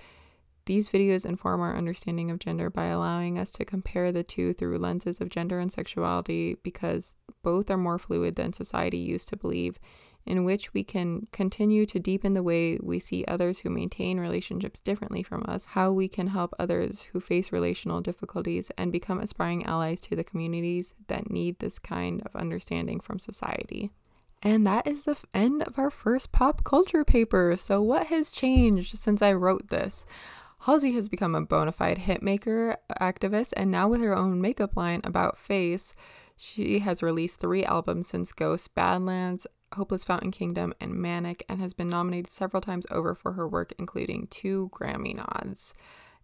These 0.65 0.89
videos 0.89 1.25
inform 1.25 1.61
our 1.61 1.75
understanding 1.75 2.29
of 2.29 2.37
gender 2.37 2.69
by 2.69 2.85
allowing 2.85 3.39
us 3.39 3.49
to 3.53 3.65
compare 3.65 4.11
the 4.11 4.23
two 4.23 4.53
through 4.53 4.77
lenses 4.77 5.19
of 5.19 5.29
gender 5.29 5.59
and 5.59 5.71
sexuality 5.71 6.57
because 6.61 7.15
both 7.41 7.71
are 7.71 7.77
more 7.77 7.97
fluid 7.97 8.35
than 8.35 8.53
society 8.53 8.99
used 8.99 9.29
to 9.29 9.37
believe, 9.37 9.79
in 10.27 10.43
which 10.43 10.71
we 10.73 10.83
can 10.83 11.27
continue 11.31 11.87
to 11.87 11.99
deepen 11.99 12.35
the 12.35 12.43
way 12.43 12.77
we 12.83 12.99
see 12.99 13.25
others 13.27 13.61
who 13.61 13.69
maintain 13.71 14.19
relationships 14.19 14.79
differently 14.79 15.23
from 15.23 15.43
us, 15.47 15.65
how 15.67 15.91
we 15.91 16.07
can 16.07 16.27
help 16.27 16.53
others 16.59 17.07
who 17.13 17.19
face 17.19 17.51
relational 17.51 17.99
difficulties, 17.99 18.69
and 18.77 18.91
become 18.91 19.19
aspiring 19.19 19.65
allies 19.65 19.99
to 20.01 20.15
the 20.15 20.23
communities 20.23 20.93
that 21.07 21.31
need 21.31 21.57
this 21.57 21.79
kind 21.79 22.21
of 22.27 22.35
understanding 22.35 22.99
from 22.99 23.17
society. 23.17 23.89
And 24.41 24.65
that 24.65 24.87
is 24.87 25.03
the 25.03 25.17
end 25.33 25.63
of 25.63 25.77
our 25.77 25.89
first 25.89 26.31
pop 26.31 26.63
culture 26.63 27.03
paper. 27.03 27.55
So, 27.57 27.81
what 27.81 28.07
has 28.07 28.31
changed 28.31 28.97
since 28.97 29.21
I 29.21 29.33
wrote 29.33 29.67
this? 29.67 30.05
Halsey 30.61 30.91
has 30.93 31.09
become 31.09 31.35
a 31.35 31.41
bona 31.41 31.71
fide 31.71 31.99
hitmaker 31.99 32.75
activist, 32.99 33.53
and 33.55 33.71
now 33.71 33.87
with 33.87 34.01
her 34.01 34.15
own 34.15 34.41
makeup 34.41 34.75
line 34.75 35.01
about 35.03 35.37
face, 35.37 35.95
she 36.35 36.79
has 36.79 37.03
released 37.03 37.39
three 37.39 37.65
albums 37.65 38.07
since 38.07 38.33
Ghost, 38.33 38.75
Badlands, 38.75 39.47
Hopeless 39.73 40.03
Fountain 40.05 40.31
Kingdom, 40.31 40.73
and 40.79 40.93
Manic, 40.95 41.45
and 41.49 41.59
has 41.59 41.73
been 41.73 41.89
nominated 41.89 42.31
several 42.31 42.61
times 42.61 42.85
over 42.91 43.13
for 43.15 43.33
her 43.33 43.47
work, 43.47 43.73
including 43.77 44.27
two 44.27 44.69
Grammy 44.73 45.15
nods. 45.15 45.73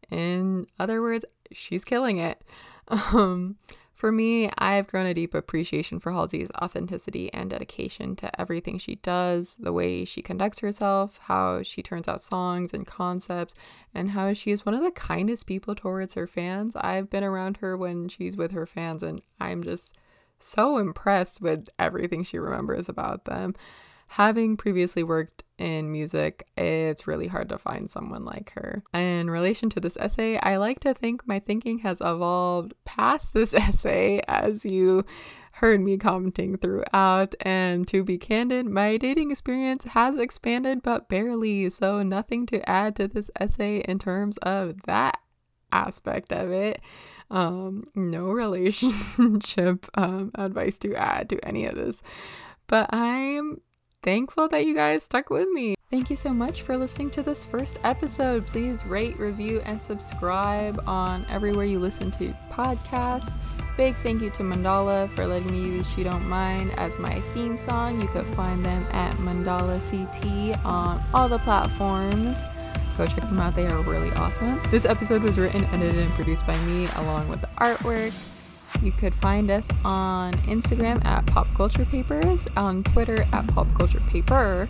In 0.10 0.68
other 0.80 1.02
words, 1.02 1.26
she's 1.52 1.84
killing 1.84 2.18
it. 2.18 2.44
Um, 2.88 3.56
for 3.96 4.12
me, 4.12 4.50
I've 4.58 4.88
grown 4.88 5.06
a 5.06 5.14
deep 5.14 5.34
appreciation 5.34 6.00
for 6.00 6.12
Halsey's 6.12 6.52
authenticity 6.62 7.34
and 7.34 7.50
dedication 7.50 8.18
to 8.18 8.40
everything 8.42 8.78
she 8.78 8.96
does, 8.98 9.56
the 9.56 9.72
way 9.72 10.04
she 10.04 10.22
conducts 10.22 10.60
herself, 10.60 11.18
how 11.24 11.64
she 11.64 11.82
turns 11.82 12.10
out 12.10 12.22
songs 12.22 12.74
and 12.74 12.86
concepts, 12.86 13.56
and 13.94 14.10
how 14.10 14.34
she 14.34 14.52
is 14.52 14.66
one 14.66 14.76
of 14.76 14.84
the 14.84 14.92
kindest 14.92 15.48
people 15.48 15.76
towards 15.76 16.16
her 16.16 16.28
fans. 16.28 16.76
I've 16.76 17.10
been 17.10 17.24
around 17.24 17.58
her 17.58 17.78
when 17.78 18.10
she's 18.10 18.36
with 18.36 18.52
her 18.52 18.66
fans, 18.66 19.02
and 19.02 19.22
I'm 19.40 19.64
just 19.64 19.98
so 20.40 20.78
impressed 20.78 21.40
with 21.40 21.70
everything 21.80 22.24
she 22.24 22.38
remembers 22.38 22.90
about 22.90 23.24
them. 23.24 23.56
Having 24.10 24.58
previously 24.58 25.04
worked 25.04 25.45
in 25.58 25.92
music, 25.92 26.48
it's 26.58 27.08
really 27.08 27.28
hard 27.28 27.50
to 27.50 27.58
find 27.58 27.90
someone 27.90 28.26
like 28.26 28.52
her. 28.52 28.84
In 28.94 29.30
relation 29.30 29.70
to 29.72 29.80
this 29.80 29.98
essay, 29.98 30.38
I 30.38 30.58
like 30.58 30.80
to 30.82 30.94
think 30.94 31.28
my 31.28 31.40
thinking 31.40 31.80
has 31.80 32.02
evolved 32.02 32.74
past 32.84 33.34
this 33.34 33.54
essay 33.54 34.22
as 34.28 34.66
you 34.66 35.06
heard 35.54 35.80
me 35.80 35.98
commenting 35.98 36.58
throughout. 36.58 37.34
And 37.42 37.88
to 37.88 38.04
be 38.04 38.18
candid, 38.18 38.66
my 38.66 38.98
dating 38.98 39.32
experience 39.32 39.86
has 39.86 40.18
expanded, 40.18 40.82
but 40.84 41.08
barely. 41.08 41.70
So, 41.70 42.04
nothing 42.04 42.46
to 42.48 42.68
add 42.70 42.96
to 42.98 43.08
this 43.08 43.32
essay 43.40 43.80
in 43.80 44.00
terms 44.00 44.38
of 44.40 44.82
that 44.84 45.20
aspect 45.72 46.32
of 46.32 46.52
it. 46.52 46.82
Um, 47.32 47.86
no 47.96 48.26
relationship 48.32 49.86
um, 49.96 50.32
advice 50.36 50.78
to 50.80 50.96
add 50.96 51.30
to 51.30 51.48
any 51.48 51.66
of 51.66 51.76
this. 51.76 52.02
But 52.68 52.94
I'm 52.94 53.62
thankful 54.06 54.48
that 54.50 54.68
you 54.68 54.76
guys 54.76 55.04
stuck 55.04 55.32
with 55.32 55.50
me. 55.50 55.74
Thank 55.90 56.12
you 56.12 56.16
so 56.16 56.32
much 56.32 56.62
for 56.62 56.78
listening 56.78 57.10
to 57.12 57.24
this 57.24 57.44
first 57.44 57.80
episode. 57.84 58.46
Please 58.46 58.86
rate, 58.86 59.18
review, 59.18 59.62
and 59.66 59.82
subscribe 59.82 60.82
on 60.86 61.26
everywhere 61.28 61.66
you 61.66 61.80
listen 61.80 62.12
to 62.12 62.38
podcasts. 62.52 63.40
Big 63.78 63.96
thank 63.98 64.22
you 64.22 64.30
to 64.30 64.44
Mandala 64.44 65.10
for 65.10 65.26
letting 65.26 65.52
me 65.52 65.60
use 65.60 65.92
She 65.92 66.04
Don't 66.04 66.28
Mind 66.30 66.72
as 66.78 67.00
my 67.00 67.20
theme 67.34 67.58
song. 67.58 68.00
You 68.00 68.08
can 68.10 68.26
find 68.36 68.64
them 68.64 68.86
at 68.92 69.16
Mandala 69.18 69.82
CT 69.90 70.64
on 70.64 71.04
all 71.14 71.28
the 71.28 71.40
platforms. 71.40 72.38
Go 72.98 73.08
check 73.08 73.22
them 73.22 73.40
out, 73.40 73.56
they 73.56 73.66
are 73.66 73.82
really 73.82 74.12
awesome. 74.12 74.62
This 74.70 74.86
episode 74.86 75.24
was 75.24 75.40
written, 75.40 75.66
edited, 75.66 75.98
and 75.98 76.12
produced 76.14 76.46
by 76.46 76.58
me 76.60 76.88
along 76.96 77.28
with 77.28 77.42
the 77.42 77.50
artwork. 77.58 78.35
You 78.82 78.92
could 78.92 79.14
find 79.16 79.50
us 79.50 79.68
on 79.84 80.34
Instagram 80.44 81.04
at 81.06 81.26
Pop 81.26 81.48
Culture 81.56 81.86
Papers, 81.86 82.48
on 82.56 82.84
Twitter 82.84 83.26
at 83.34 83.48
Pop 83.48 83.74
Culture 83.76 84.02
Paper. 84.02 84.70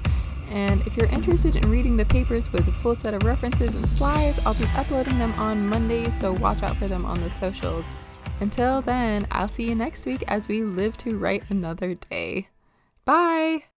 And 0.50 0.86
if 0.86 0.96
you're 0.96 1.08
interested 1.08 1.56
in 1.56 1.70
reading 1.70 1.98
the 1.98 2.06
papers 2.06 2.52
with 2.52 2.68
a 2.68 2.72
full 2.72 2.96
set 2.96 3.14
of 3.14 3.24
references 3.24 3.74
and 3.74 3.88
slides, 3.90 4.46
I'll 4.46 4.54
be 4.54 4.68
uploading 4.76 5.18
them 5.18 5.34
on 5.34 5.68
Monday, 5.68 6.10
so 6.12 6.34
watch 6.34 6.64
out 6.64 6.78
for 6.78 6.88
them 6.88 7.06
on 7.06 7.22
the 7.22 7.32
socials. 7.32 7.86
Until 8.40 8.82
then, 8.82 9.28
I'll 9.32 9.48
see 9.48 9.68
you 9.68 9.76
next 9.76 10.06
week 10.06 10.24
as 10.28 10.48
we 10.48 10.62
live 10.62 10.98
to 10.98 11.18
write 11.18 11.44
another 11.50 11.96
day. 11.96 12.48
Bye! 13.06 13.75